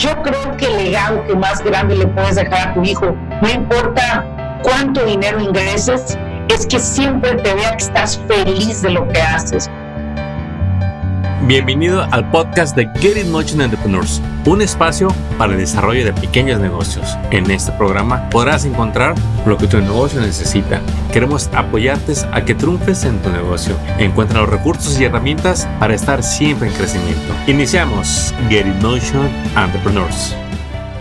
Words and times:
yo 0.00 0.22
creo 0.22 0.56
que 0.56 0.64
el 0.64 0.84
legado 0.84 1.22
que 1.26 1.36
más 1.36 1.62
grande 1.62 1.94
le 1.94 2.06
puedes 2.06 2.36
dejar 2.36 2.68
a 2.68 2.74
tu 2.74 2.82
hijo, 2.82 3.14
no 3.42 3.50
importa 3.50 4.24
cuánto 4.62 5.04
dinero 5.04 5.38
ingreses, 5.40 6.16
es 6.48 6.66
que 6.66 6.78
siempre 6.78 7.34
te 7.34 7.54
vea 7.54 7.72
que 7.72 7.84
estás 7.84 8.18
feliz 8.26 8.80
de 8.80 8.90
lo 8.90 9.06
que 9.08 9.20
haces. 9.20 9.70
Bienvenido 11.44 12.02
al 12.12 12.30
podcast 12.30 12.76
de 12.76 12.86
Get 13.00 13.16
It 13.16 13.26
Motion 13.26 13.62
Entrepreneurs, 13.62 14.20
un 14.44 14.60
espacio 14.60 15.08
para 15.38 15.54
el 15.54 15.58
desarrollo 15.58 16.04
de 16.04 16.12
pequeños 16.12 16.60
negocios. 16.60 17.16
En 17.30 17.50
este 17.50 17.72
programa 17.72 18.28
podrás 18.28 18.66
encontrar 18.66 19.14
lo 19.46 19.56
que 19.56 19.66
tu 19.66 19.78
negocio 19.78 20.20
necesita. 20.20 20.82
Queremos 21.12 21.48
apoyarte 21.54 22.12
a 22.30 22.44
que 22.44 22.54
triunfes 22.54 23.04
en 23.04 23.22
tu 23.22 23.30
negocio. 23.30 23.74
Encuentra 23.98 24.42
los 24.42 24.50
recursos 24.50 25.00
y 25.00 25.04
herramientas 25.04 25.66
para 25.80 25.94
estar 25.94 26.22
siempre 26.22 26.68
en 26.68 26.74
crecimiento. 26.74 27.34
Iniciamos 27.46 28.34
Get 28.50 28.66
It 28.66 28.82
Motion 28.82 29.26
Entrepreneurs. 29.56 30.36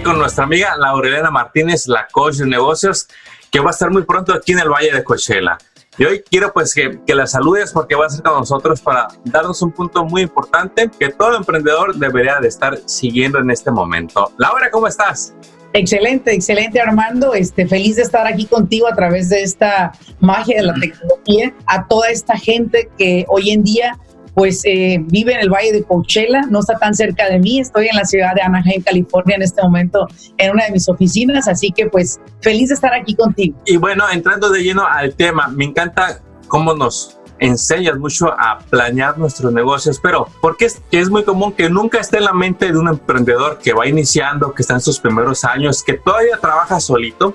Con 0.06 0.20
nuestra 0.20 0.46
amiga 0.46 0.78
Laurelena 0.78 1.30
Martínez, 1.30 1.86
la 1.88 2.08
coach 2.08 2.36
de 2.36 2.48
negocios, 2.48 3.10
que 3.52 3.60
va 3.60 3.72
a 3.72 3.74
estar 3.74 3.92
muy 3.92 4.04
pronto 4.04 4.34
aquí 4.34 4.54
en 4.54 4.60
el 4.60 4.70
Valle 4.70 4.92
de 4.92 5.04
Coachella. 5.04 5.58
Y 6.00 6.06
hoy 6.06 6.24
quiero 6.30 6.54
pues 6.54 6.74
que, 6.74 6.98
que 7.06 7.14
la 7.14 7.28
saludes 7.28 7.74
porque 7.74 7.94
va 7.94 8.06
a 8.06 8.10
ser 8.10 8.24
con 8.24 8.40
nosotros 8.40 8.80
para 8.80 9.10
darnos 9.26 9.62
un 9.62 9.74
punto 9.74 10.06
muy 10.06 10.22
importante 10.22 10.90
que 10.98 11.10
todo 11.10 11.36
emprendedor 11.36 11.94
debería 11.94 12.40
de 12.40 12.48
estar 12.48 12.80
siguiendo 12.86 13.38
en 13.38 13.52
este 13.52 13.70
momento. 13.70 14.32
Laura, 14.38 14.72
¿cómo 14.72 14.88
estás? 14.88 15.34
Excelente, 15.74 16.34
excelente 16.34 16.80
Armando. 16.80 17.34
Este, 17.34 17.68
feliz 17.68 17.98
de 17.98 18.04
estar 18.04 18.26
aquí 18.26 18.46
contigo 18.46 18.88
a 18.88 18.96
través 18.96 19.28
de 19.28 19.44
esta 19.44 19.92
magia 20.22 20.62
de 20.62 20.68
la 20.68 20.74
tecnología, 20.76 21.54
a 21.66 21.86
toda 21.86 22.08
esta 22.08 22.38
gente 22.38 22.90
que 22.98 23.26
hoy 23.28 23.50
en 23.50 23.64
día 23.64 24.00
pues 24.40 24.62
eh, 24.64 25.00
vive 25.02 25.34
en 25.34 25.42
el 25.42 25.50
Valle 25.50 25.74
de 25.74 25.84
Coachella, 25.84 26.44
no 26.50 26.62
está 26.62 26.80
tan 26.80 26.96
cerca 26.96 27.28
de 27.30 27.40
mí, 27.40 27.60
estoy 27.60 27.90
en 27.90 27.98
la 27.98 28.06
ciudad 28.06 28.34
de 28.36 28.42
Anaheim, 28.42 28.82
California 28.82 29.36
en 29.36 29.42
este 29.42 29.62
momento 29.62 30.08
en 30.38 30.52
una 30.52 30.64
de 30.64 30.72
mis 30.72 30.88
oficinas, 30.88 31.50
así 31.50 31.74
que 31.76 31.88
pues 31.88 32.22
feliz 32.40 32.70
de 32.70 32.76
estar 32.76 32.94
aquí 32.94 33.16
contigo. 33.16 33.62
Y 33.66 33.76
bueno, 33.76 34.06
entrando 34.10 34.50
de 34.50 34.64
lleno 34.64 34.88
al 34.88 35.14
tema, 35.14 35.50
me 35.50 35.66
encanta 35.66 36.22
cómo 36.48 36.74
nos 36.74 37.20
enseñas 37.40 37.98
mucho 37.98 38.32
a 38.32 38.60
planear 38.60 39.18
nuestros 39.18 39.52
negocios, 39.52 40.00
pero 40.02 40.30
porque 40.40 40.68
es, 40.68 40.82
es 40.90 41.10
muy 41.10 41.26
común 41.26 41.52
que 41.52 41.70
nunca 41.70 42.00
esté 42.00 42.20
en 42.20 42.24
la 42.24 42.34
mente 42.34 42.72
de 42.72 42.78
un 42.78 42.88
emprendedor 42.88 43.60
que 43.62 43.74
va 43.74 43.88
iniciando, 43.88 44.54
que 44.54 44.62
está 44.62 44.76
en 44.76 44.82
sus 44.82 45.02
primeros 45.02 45.44
años, 45.44 45.84
que 45.84 45.96
todavía 45.96 46.38
trabaja 46.38 46.80
solito, 46.80 47.34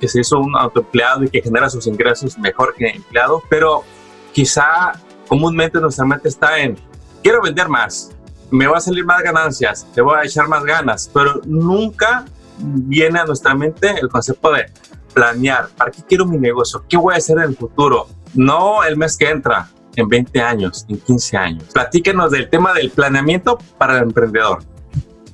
que 0.00 0.08
se 0.08 0.22
hizo 0.22 0.38
un 0.38 0.56
autoempleado 0.56 1.22
y 1.22 1.28
que 1.28 1.42
genera 1.42 1.68
sus 1.68 1.86
ingresos 1.86 2.38
mejor 2.38 2.74
que 2.78 2.86
empleado, 2.86 3.42
pero 3.50 3.84
quizá 4.32 4.94
comúnmente 5.28 5.80
nuestra 5.80 6.04
mente 6.04 6.28
está 6.28 6.58
en, 6.58 6.76
quiero 7.22 7.42
vender 7.42 7.68
más, 7.68 8.10
me 8.50 8.66
va 8.66 8.78
a 8.78 8.80
salir 8.80 9.04
más 9.04 9.22
ganancias, 9.22 9.86
te 9.94 10.00
voy 10.00 10.18
a 10.18 10.24
echar 10.24 10.48
más 10.48 10.64
ganas, 10.64 11.10
pero 11.12 11.40
nunca 11.44 12.24
viene 12.58 13.18
a 13.18 13.24
nuestra 13.24 13.54
mente 13.54 13.94
el 14.00 14.08
concepto 14.08 14.52
de 14.52 14.66
planear, 15.12 15.68
¿para 15.76 15.90
qué 15.90 16.02
quiero 16.06 16.26
mi 16.26 16.38
negocio? 16.38 16.84
¿Qué 16.88 16.96
voy 16.96 17.14
a 17.14 17.18
hacer 17.18 17.38
en 17.38 17.44
el 17.44 17.56
futuro? 17.56 18.08
No 18.34 18.84
el 18.84 18.96
mes 18.96 19.16
que 19.16 19.30
entra, 19.30 19.68
en 19.96 20.08
20 20.08 20.40
años, 20.40 20.86
en 20.88 20.98
15 20.98 21.36
años. 21.36 21.64
Platíquenos 21.72 22.30
del 22.30 22.48
tema 22.48 22.72
del 22.74 22.90
planeamiento 22.90 23.58
para 23.78 23.96
el 23.96 24.04
emprendedor. 24.04 24.62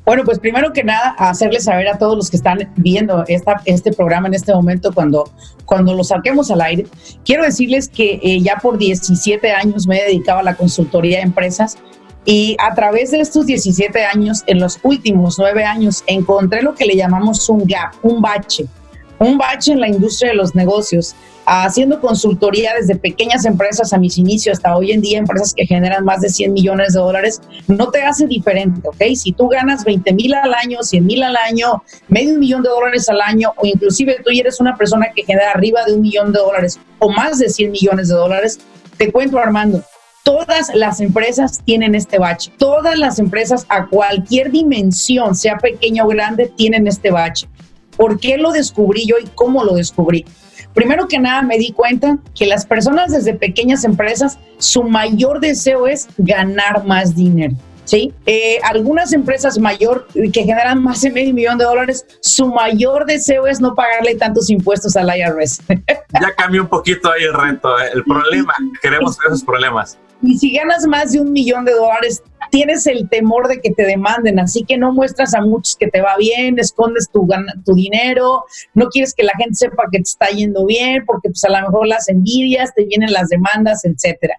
Bueno, 0.04 0.24
pues 0.24 0.40
primero 0.40 0.72
que 0.72 0.82
nada, 0.82 1.14
hacerles 1.16 1.64
saber 1.64 1.88
a 1.88 1.96
todos 1.96 2.16
los 2.16 2.28
que 2.28 2.36
están 2.36 2.58
viendo 2.76 3.24
esta, 3.28 3.62
este 3.66 3.92
programa 3.92 4.26
en 4.26 4.34
este 4.34 4.52
momento, 4.52 4.92
cuando, 4.92 5.30
cuando 5.64 5.94
lo 5.94 6.02
saquemos 6.02 6.50
al 6.50 6.60
aire, 6.60 6.86
quiero 7.24 7.44
decirles 7.44 7.88
que 7.88 8.18
eh, 8.22 8.40
ya 8.40 8.56
por 8.56 8.78
17 8.78 9.52
años 9.52 9.86
me 9.86 9.98
he 9.98 10.04
dedicado 10.04 10.40
a 10.40 10.42
la 10.42 10.56
consultoría 10.56 11.18
de 11.18 11.24
empresas 11.24 11.78
y 12.24 12.56
a 12.58 12.74
través 12.74 13.10
de 13.12 13.20
estos 13.20 13.46
17 13.46 14.04
años, 14.04 14.42
en 14.46 14.60
los 14.60 14.78
últimos 14.82 15.38
9 15.38 15.64
años, 15.64 16.02
encontré 16.06 16.62
lo 16.62 16.74
que 16.74 16.84
le 16.84 16.96
llamamos 16.96 17.48
un 17.48 17.64
gap, 17.64 17.92
un 18.02 18.20
bache, 18.20 18.66
un 19.22 19.38
bache 19.38 19.72
en 19.72 19.80
la 19.80 19.88
industria 19.88 20.30
de 20.30 20.36
los 20.36 20.54
negocios 20.54 21.14
haciendo 21.44 22.00
consultoría 22.00 22.72
desde 22.78 22.96
pequeñas 22.96 23.44
empresas 23.44 23.92
a 23.92 23.98
mis 23.98 24.18
inicios 24.18 24.58
hasta 24.58 24.76
hoy 24.76 24.92
en 24.92 25.00
día, 25.00 25.18
empresas 25.18 25.54
que 25.54 25.66
generan 25.66 26.04
más 26.04 26.20
de 26.20 26.28
100 26.28 26.52
millones 26.52 26.92
de 26.92 27.00
dólares, 27.00 27.40
no 27.66 27.90
te 27.90 28.02
hace 28.02 28.26
diferente, 28.26 28.80
¿ok? 28.84 29.02
Si 29.16 29.32
tú 29.32 29.48
ganas 29.48 29.84
20 29.84 30.12
mil 30.12 30.34
al 30.34 30.54
año, 30.54 30.82
100 30.82 31.04
mil 31.04 31.22
al 31.22 31.36
año, 31.36 31.82
medio 32.08 32.38
millón 32.38 32.62
de 32.62 32.68
dólares 32.68 33.08
al 33.08 33.20
año, 33.20 33.52
o 33.56 33.66
inclusive 33.66 34.18
tú 34.24 34.30
eres 34.32 34.60
una 34.60 34.76
persona 34.76 35.06
que 35.14 35.24
genera 35.24 35.50
arriba 35.50 35.84
de 35.84 35.94
un 35.94 36.02
millón 36.02 36.32
de 36.32 36.38
dólares 36.38 36.78
o 36.98 37.10
más 37.10 37.38
de 37.38 37.48
100 37.48 37.72
millones 37.72 38.08
de 38.08 38.14
dólares, 38.14 38.60
te 38.96 39.10
cuento, 39.10 39.38
Armando, 39.38 39.82
Todas 40.24 40.72
las 40.72 41.00
empresas 41.00 41.62
tienen 41.64 41.96
este 41.96 42.20
bache. 42.20 42.52
Todas 42.56 42.96
las 42.96 43.18
empresas 43.18 43.66
a 43.68 43.86
cualquier 43.86 44.52
dimensión, 44.52 45.34
sea 45.34 45.58
pequeña 45.58 46.04
o 46.04 46.08
grande, 46.08 46.52
tienen 46.56 46.86
este 46.86 47.10
bache. 47.10 47.48
¿Por 47.96 48.18
qué 48.18 48.38
lo 48.38 48.52
descubrí 48.52 49.06
yo 49.06 49.16
y 49.18 49.26
cómo 49.34 49.64
lo 49.64 49.74
descubrí? 49.74 50.24
Primero 50.74 51.06
que 51.06 51.18
nada 51.18 51.42
me 51.42 51.58
di 51.58 51.72
cuenta 51.72 52.18
que 52.34 52.46
las 52.46 52.64
personas 52.64 53.12
desde 53.12 53.34
pequeñas 53.34 53.84
empresas, 53.84 54.38
su 54.58 54.84
mayor 54.84 55.40
deseo 55.40 55.86
es 55.86 56.08
ganar 56.16 56.84
más 56.84 57.14
dinero. 57.14 57.54
¿sí? 57.84 58.14
Eh, 58.26 58.58
algunas 58.62 59.12
empresas 59.12 59.58
mayor 59.58 60.06
que 60.14 60.44
generan 60.44 60.82
más 60.82 61.00
de 61.02 61.10
medio 61.10 61.34
millón 61.34 61.58
de 61.58 61.64
dólares, 61.64 62.06
su 62.20 62.46
mayor 62.46 63.06
deseo 63.06 63.46
es 63.46 63.60
no 63.60 63.74
pagarle 63.74 64.14
tantos 64.14 64.50
impuestos 64.50 64.96
al 64.96 65.10
IRS. 65.14 65.60
ya 65.68 66.34
cambió 66.36 66.62
un 66.62 66.68
poquito 66.68 67.10
ahí 67.10 67.24
el 67.24 67.34
reto, 67.34 67.78
eh, 67.78 67.90
el 67.94 68.04
problema, 68.04 68.54
queremos 68.82 69.18
esos 69.26 69.42
problemas. 69.42 69.98
Y 70.22 70.38
si 70.38 70.52
ganas 70.52 70.86
más 70.86 71.12
de 71.12 71.20
un 71.20 71.32
millón 71.32 71.64
de 71.64 71.72
dólares, 71.72 72.22
tienes 72.50 72.86
el 72.86 73.08
temor 73.08 73.48
de 73.48 73.60
que 73.60 73.72
te 73.72 73.84
demanden, 73.84 74.38
así 74.38 74.62
que 74.62 74.78
no 74.78 74.92
muestras 74.92 75.34
a 75.34 75.40
muchos 75.40 75.76
que 75.76 75.88
te 75.88 76.00
va 76.00 76.16
bien, 76.16 76.58
escondes 76.58 77.08
tu, 77.10 77.26
tu 77.64 77.74
dinero, 77.74 78.44
no 78.74 78.86
quieres 78.88 79.14
que 79.14 79.24
la 79.24 79.32
gente 79.38 79.54
sepa 79.54 79.84
que 79.90 79.98
te 79.98 80.02
está 80.02 80.28
yendo 80.28 80.64
bien, 80.64 81.04
porque 81.06 81.30
pues 81.30 81.42
a 81.44 81.50
lo 81.50 81.66
mejor 81.66 81.88
las 81.88 82.08
envidias, 82.08 82.72
te 82.74 82.84
vienen 82.84 83.12
las 83.12 83.28
demandas, 83.30 83.84
etcétera. 83.84 84.36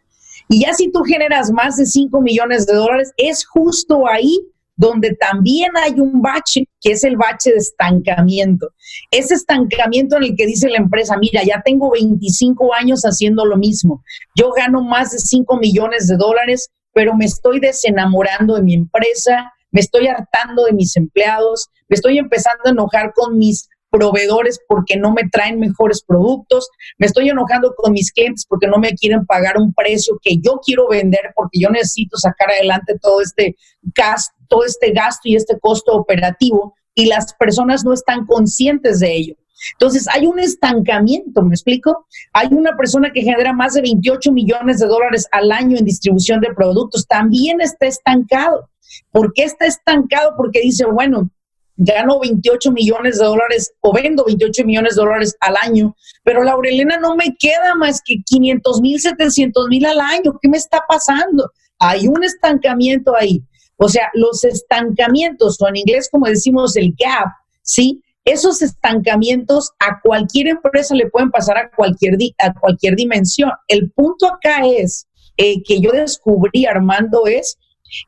Y 0.48 0.62
ya 0.62 0.74
si 0.74 0.92
tú 0.92 1.04
generas 1.04 1.52
más 1.52 1.78
de 1.78 1.86
5 1.86 2.22
millones 2.22 2.66
de 2.66 2.76
dólares, 2.76 3.12
es 3.18 3.46
justo 3.46 4.08
ahí 4.08 4.40
donde 4.76 5.16
también 5.16 5.72
hay 5.76 6.00
un 6.00 6.22
bache, 6.22 6.68
que 6.82 6.92
es 6.94 7.04
el 7.04 7.18
bache 7.18 7.52
de 7.52 7.58
estancamiento. 7.58 8.70
Ese 9.12 9.36
estancamiento 9.36 10.18
en 10.18 10.24
el 10.24 10.36
que 10.36 10.46
dice 10.46 10.70
la 10.70 10.78
empresa, 10.78 11.18
mira, 11.18 11.42
ya 11.44 11.62
tengo 11.64 11.92
25 11.92 12.74
años 12.74 13.04
haciendo 13.04 13.46
lo 13.46 13.58
mismo, 13.58 14.04
yo 14.36 14.52
gano 14.52 14.82
más 14.82 15.12
de 15.12 15.20
5 15.20 15.58
millones 15.58 16.08
de 16.08 16.18
dólares, 16.18 16.70
pero 16.94 17.16
me 17.16 17.26
estoy 17.26 17.60
desenamorando 17.60 18.56
de 18.56 18.62
mi 18.62 18.74
empresa, 18.74 19.52
me 19.72 19.82
estoy 19.82 20.08
hartando 20.08 20.66
de 20.66 20.74
mis 20.74 20.96
empleados, 20.96 21.70
me 21.90 21.96
estoy 21.96 22.20
empezando 22.20 22.62
a 22.66 22.70
enojar 22.70 23.12
con 23.14 23.38
mis 23.38 23.68
proveedores 23.94 24.60
porque 24.68 24.98
no 24.98 25.14
me 25.14 25.30
traen 25.32 25.60
mejores 25.60 26.04
productos, 26.04 26.68
me 26.98 27.06
estoy 27.06 27.30
enojando 27.30 27.76
con 27.78 27.94
mis 27.94 28.12
clientes 28.12 28.44
porque 28.50 28.68
no 28.68 28.80
me 28.80 28.94
quieren 28.94 29.24
pagar 29.28 29.58
un 29.58 29.72
precio 29.72 30.20
que 30.22 30.38
yo 30.38 30.60
quiero 30.66 30.90
vender 30.90 31.32
porque 31.36 31.60
yo 31.60 31.70
necesito 31.70 32.18
sacar 32.18 32.50
adelante 32.50 32.98
todo 33.00 33.22
este 33.22 33.56
gasto, 33.96 34.34
todo 34.50 34.66
este 34.66 34.92
gasto 34.92 35.30
y 35.30 35.36
este 35.36 35.60
costo 35.60 35.94
operativo 35.94 36.74
y 36.96 37.06
las 37.06 37.36
personas 37.36 37.86
no 37.86 37.94
están 37.94 38.26
conscientes 38.26 39.00
de 39.00 39.16
ello. 39.16 39.36
Entonces, 39.74 40.08
hay 40.12 40.26
un 40.26 40.40
estancamiento, 40.40 41.42
¿me 41.42 41.54
explico? 41.54 42.06
Hay 42.34 42.50
una 42.52 42.76
persona 42.76 43.12
que 43.14 43.22
genera 43.22 43.54
más 43.54 43.76
de 43.76 43.82
28 43.82 44.32
millones 44.32 44.80
de 44.80 44.88
dólares 44.88 45.28
al 45.32 45.52
año 45.52 45.78
en 45.78 45.86
distribución 45.86 46.42
de 46.42 46.54
productos, 46.54 47.08
también 47.08 47.62
está 47.62 47.86
estancado. 47.86 48.70
¿Por 49.12 49.34
qué 49.34 49.44
está 49.44 49.66
estancado? 49.66 50.34
Porque 50.36 50.60
dice, 50.62 50.86
bueno, 50.86 51.30
gano 51.76 52.20
28 52.20 52.72
millones 52.72 53.20
de 53.20 53.26
dólares 53.26 53.74
o 53.82 53.94
vendo 53.94 54.26
28 54.26 54.66
millones 54.66 54.96
de 54.96 55.02
dólares 55.02 55.36
al 55.40 55.56
año, 55.62 55.96
pero 56.24 56.44
Laurelena 56.44 56.98
no 56.98 57.16
me 57.16 57.36
queda 57.38 57.76
más 57.76 58.02
que 58.06 58.16
500 58.26 58.82
mil, 58.82 59.00
700 59.00 59.68
mil 59.70 59.86
al 59.86 60.00
año. 60.00 60.38
¿Qué 60.42 60.50
me 60.50 60.58
está 60.58 60.84
pasando? 60.88 61.52
Hay 61.80 62.08
un 62.08 62.24
estancamiento 62.24 63.16
ahí. 63.16 63.44
O 63.78 63.90
sea, 63.90 64.10
los 64.14 64.44
estancamientos, 64.44 65.58
o 65.60 65.68
en 65.68 65.78
inglés 65.78 66.10
como 66.12 66.28
decimos 66.28 66.76
el 66.78 66.94
gap, 66.98 67.28
¿sí? 67.62 68.02
Esos 68.26 68.62
estancamientos 68.62 69.72
a 69.80 70.00
cualquier 70.02 70.48
empresa 70.48 70.96
le 70.96 71.10
pueden 71.10 71.30
pasar 71.30 71.58
a 71.58 71.70
cualquier, 71.70 72.16
a 72.40 72.54
cualquier 72.54 72.96
dimensión. 72.96 73.52
El 73.68 73.92
punto 73.92 74.28
acá 74.28 74.66
es 74.66 75.08
eh, 75.36 75.62
que 75.64 75.82
yo 75.82 75.92
descubrí, 75.92 76.66
Armando, 76.66 77.26
es 77.26 77.58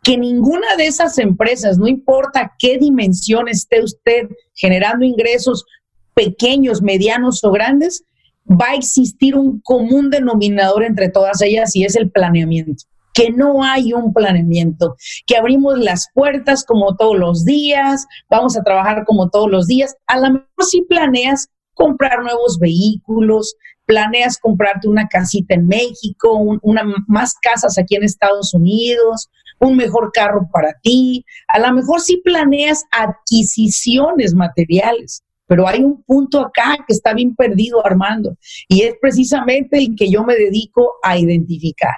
que 0.03 0.17
ninguna 0.17 0.75
de 0.77 0.87
esas 0.87 1.17
empresas, 1.17 1.77
no 1.77 1.87
importa 1.87 2.53
qué 2.59 2.77
dimensión 2.77 3.47
esté 3.47 3.83
usted 3.83 4.29
generando 4.53 5.05
ingresos 5.05 5.65
pequeños, 6.13 6.81
medianos 6.81 7.43
o 7.43 7.51
grandes, 7.51 8.03
va 8.49 8.71
a 8.71 8.75
existir 8.75 9.35
un 9.35 9.59
común 9.61 10.09
denominador 10.09 10.83
entre 10.83 11.09
todas 11.09 11.41
ellas 11.41 11.75
y 11.75 11.83
es 11.83 11.95
el 11.95 12.11
planeamiento 12.11 12.85
que 13.15 13.31
no 13.31 13.63
hay 13.63 13.93
un 13.93 14.13
planeamiento, 14.13 14.97
que 15.25 15.37
abrimos 15.37 15.79
las 15.79 16.09
puertas 16.13 16.65
como 16.65 16.97
todos 16.97 17.17
los 17.17 17.45
días, 17.45 18.05
vamos 18.29 18.57
a 18.57 18.63
trabajar 18.63 19.05
como 19.05 19.29
todos 19.29 19.49
los 19.49 19.67
días. 19.67 19.95
A 20.05 20.19
lo 20.19 20.33
mejor 20.33 20.65
si 20.69 20.81
planeas 20.81 21.47
comprar 21.73 22.21
nuevos 22.21 22.59
vehículos, 22.59 23.55
planeas 23.85 24.37
comprarte 24.37 24.89
una 24.89 25.07
casita 25.07 25.55
en 25.55 25.65
México, 25.65 26.37
una, 26.61 26.83
más 27.07 27.35
casas 27.41 27.77
aquí 27.77 27.95
en 27.95 28.03
Estados 28.03 28.53
Unidos, 28.53 29.29
un 29.59 29.75
mejor 29.75 30.11
carro 30.13 30.47
para 30.51 30.73
ti, 30.81 31.25
a 31.47 31.59
lo 31.59 31.73
mejor 31.73 32.01
sí 32.01 32.21
planeas 32.23 32.83
adquisiciones 32.91 34.33
materiales, 34.33 35.23
pero 35.47 35.67
hay 35.67 35.83
un 35.83 36.03
punto 36.03 36.41
acá 36.41 36.77
que 36.87 36.93
está 36.93 37.13
bien 37.13 37.35
perdido, 37.35 37.85
Armando, 37.85 38.37
y 38.67 38.81
es 38.83 38.95
precisamente 38.99 39.77
el 39.77 39.95
que 39.95 40.09
yo 40.09 40.23
me 40.23 40.35
dedico 40.35 40.93
a 41.03 41.17
identificar. 41.17 41.95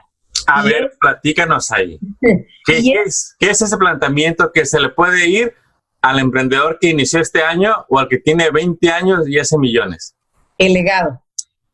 A 0.48 0.64
ver, 0.64 0.94
platícanos 1.00 1.72
ahí. 1.72 2.00
¿Qué 2.66 2.94
es, 3.06 3.36
¿Qué 3.38 3.50
es 3.50 3.62
ese 3.62 3.78
planteamiento 3.78 4.52
que 4.54 4.66
se 4.66 4.80
le 4.80 4.90
puede 4.90 5.28
ir 5.28 5.54
al 6.02 6.20
emprendedor 6.20 6.78
que 6.80 6.90
inició 6.90 7.20
este 7.20 7.42
año 7.42 7.86
o 7.90 8.00
al 8.00 8.08
que 8.08 8.18
tiene 8.18 8.50
20 8.50 8.90
años 8.90 9.28
y 9.28 9.40
hace 9.40 9.58
millones? 9.58 10.16
El 10.58 10.74
legado. 10.74 11.22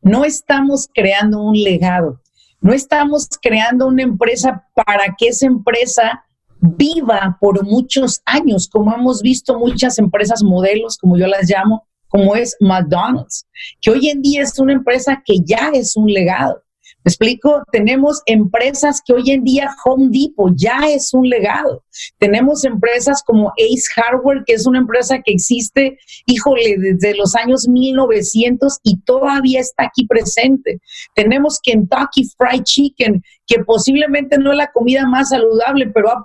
No 0.02 0.24
estamos 0.24 0.88
creando 0.92 1.40
un 1.40 1.54
legado, 1.54 2.20
no 2.64 2.72
estamos 2.72 3.28
creando 3.42 3.86
una 3.86 4.04
empresa 4.04 4.66
para 4.74 5.14
que 5.18 5.28
esa 5.28 5.44
empresa 5.44 6.24
viva 6.60 7.36
por 7.38 7.62
muchos 7.62 8.22
años, 8.24 8.70
como 8.72 8.94
hemos 8.94 9.20
visto 9.20 9.58
muchas 9.58 9.98
empresas 9.98 10.42
modelos, 10.42 10.96
como 10.96 11.18
yo 11.18 11.26
las 11.26 11.46
llamo, 11.46 11.86
como 12.08 12.34
es 12.34 12.56
McDonald's, 12.60 13.46
que 13.82 13.90
hoy 13.90 14.08
en 14.08 14.22
día 14.22 14.40
es 14.40 14.58
una 14.58 14.72
empresa 14.72 15.22
que 15.26 15.40
ya 15.44 15.72
es 15.74 15.94
un 15.94 16.10
legado. 16.10 16.62
¿Me 17.04 17.10
explico? 17.10 17.62
Tenemos 17.70 18.22
empresas 18.24 19.02
que 19.04 19.12
hoy 19.12 19.30
en 19.30 19.44
día 19.44 19.68
Home 19.84 20.08
Depot 20.10 20.54
ya 20.56 20.88
es 20.88 21.12
un 21.12 21.28
legado. 21.28 21.83
Tenemos 22.18 22.64
empresas 22.64 23.22
como 23.22 23.50
Ace 23.50 23.88
Hardware, 23.94 24.44
que 24.46 24.54
es 24.54 24.66
una 24.66 24.78
empresa 24.78 25.20
que 25.24 25.32
existe, 25.32 25.98
híjole, 26.26 26.76
desde 26.78 27.14
los 27.16 27.34
años 27.34 27.68
1900 27.68 28.78
y 28.82 29.00
todavía 29.00 29.60
está 29.60 29.84
aquí 29.84 30.06
presente. 30.06 30.80
Tenemos 31.14 31.60
Kentucky 31.62 32.28
Fried 32.36 32.62
Chicken, 32.62 33.22
que 33.46 33.62
posiblemente 33.64 34.38
no 34.38 34.52
es 34.52 34.58
la 34.58 34.72
comida 34.72 35.06
más 35.06 35.30
saludable, 35.30 35.88
pero 35.88 36.10
ha, 36.10 36.24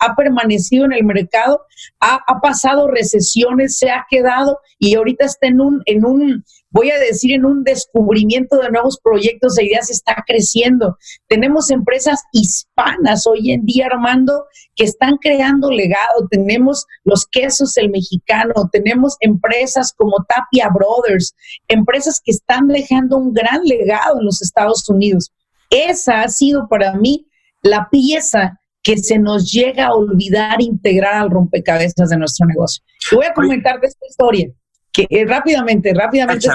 ha, 0.00 0.16
permanecido 0.16 0.86
en 0.86 0.92
el 0.92 1.04
mercado, 1.04 1.60
ha, 2.00 2.18
ha, 2.26 2.40
pasado 2.40 2.88
recesiones, 2.88 3.78
se 3.78 3.90
ha 3.90 4.06
quedado 4.08 4.58
y 4.78 4.94
ahorita 4.94 5.26
está 5.26 5.48
en 5.48 5.60
un, 5.60 5.82
en 5.84 6.04
un 6.04 6.44
voy 6.76 6.90
a 6.90 6.98
decir, 6.98 7.32
en 7.32 7.46
un 7.46 7.64
descubrimiento 7.64 8.58
de 8.58 8.70
nuevos 8.70 8.98
proyectos 9.02 9.56
e 9.58 9.64
ideas 9.64 9.90
está 9.90 10.22
creciendo. 10.26 10.98
Tenemos 11.26 11.70
empresas 11.70 12.22
hispanas 12.32 13.26
hoy 13.26 13.52
en 13.52 13.64
día, 13.64 13.86
Armando, 13.86 14.44
que 14.74 14.84
están 14.96 15.16
creando 15.18 15.70
legado. 15.70 16.26
Tenemos 16.30 16.84
los 17.04 17.26
quesos 17.26 17.76
el 17.76 17.90
mexicano, 17.90 18.54
tenemos 18.72 19.16
empresas 19.20 19.92
como 19.96 20.24
Tapia 20.28 20.68
Brothers, 20.68 21.34
empresas 21.68 22.20
que 22.24 22.32
están 22.32 22.68
dejando 22.68 23.18
un 23.18 23.32
gran 23.32 23.62
legado 23.64 24.18
en 24.18 24.26
los 24.26 24.42
Estados 24.42 24.88
Unidos. 24.88 25.32
Esa 25.70 26.22
ha 26.22 26.28
sido 26.28 26.68
para 26.68 26.94
mí 26.94 27.26
la 27.62 27.88
pieza 27.90 28.58
que 28.82 28.96
se 28.98 29.18
nos 29.18 29.52
llega 29.52 29.86
a 29.86 29.94
olvidar 29.94 30.62
integrar 30.62 31.14
al 31.14 31.30
rompecabezas 31.30 32.08
de 32.08 32.16
nuestro 32.16 32.46
negocio. 32.46 32.84
Te 33.10 33.16
voy 33.16 33.26
a 33.26 33.34
comentar 33.34 33.80
de 33.80 33.88
esta 33.88 34.06
historia 34.08 34.48
que 34.92 35.06
eh, 35.10 35.26
rápidamente, 35.26 35.92
rápidamente. 35.92 36.48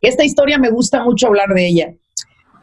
esta, 0.00 0.24
historia 0.24 0.58
me 0.58 0.70
gusta 0.70 1.02
mucho 1.02 1.26
hablar 1.26 1.48
de 1.48 1.66
ella. 1.66 1.94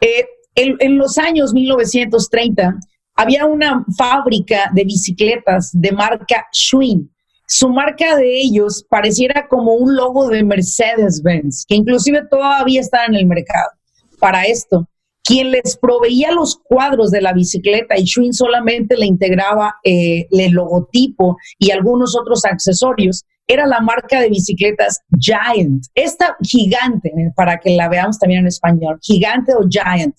Eh, 0.00 0.26
en, 0.54 0.98
los 0.98 1.18
años 1.18 1.54
1930 1.54 2.74
había 3.14 3.46
una 3.46 3.84
fábrica 3.96 4.70
de 4.74 4.84
bicicletas 4.84 5.70
de 5.72 5.92
marca 5.92 6.46
Schwinn. 6.52 7.10
Su 7.46 7.68
marca 7.68 8.16
de 8.16 8.40
ellos 8.40 8.84
pareciera 8.88 9.46
como 9.48 9.74
un 9.74 9.94
logo 9.94 10.28
de 10.28 10.42
Mercedes-Benz, 10.42 11.66
que 11.66 11.74
inclusive 11.74 12.22
todavía 12.30 12.80
está 12.80 13.04
en 13.04 13.14
el 13.14 13.26
mercado. 13.26 13.68
Para 14.18 14.44
esto, 14.44 14.88
quien 15.24 15.50
les 15.50 15.76
proveía 15.76 16.32
los 16.32 16.56
cuadros 16.56 17.10
de 17.10 17.20
la 17.20 17.32
bicicleta 17.32 17.98
y 17.98 18.06
Schwinn 18.06 18.32
solamente 18.32 18.96
le 18.96 19.06
integraba 19.06 19.74
eh, 19.84 20.26
el 20.30 20.52
logotipo 20.52 21.36
y 21.58 21.70
algunos 21.70 22.16
otros 22.16 22.44
accesorios, 22.44 23.24
era 23.46 23.66
la 23.66 23.80
marca 23.80 24.20
de 24.20 24.30
bicicletas 24.30 25.00
Giant. 25.18 25.84
Esta 25.94 26.36
gigante, 26.42 27.12
para 27.36 27.58
que 27.58 27.70
la 27.76 27.88
veamos 27.88 28.18
también 28.18 28.40
en 28.40 28.46
español, 28.46 28.98
gigante 29.02 29.52
o 29.54 29.68
Giant. 29.68 30.14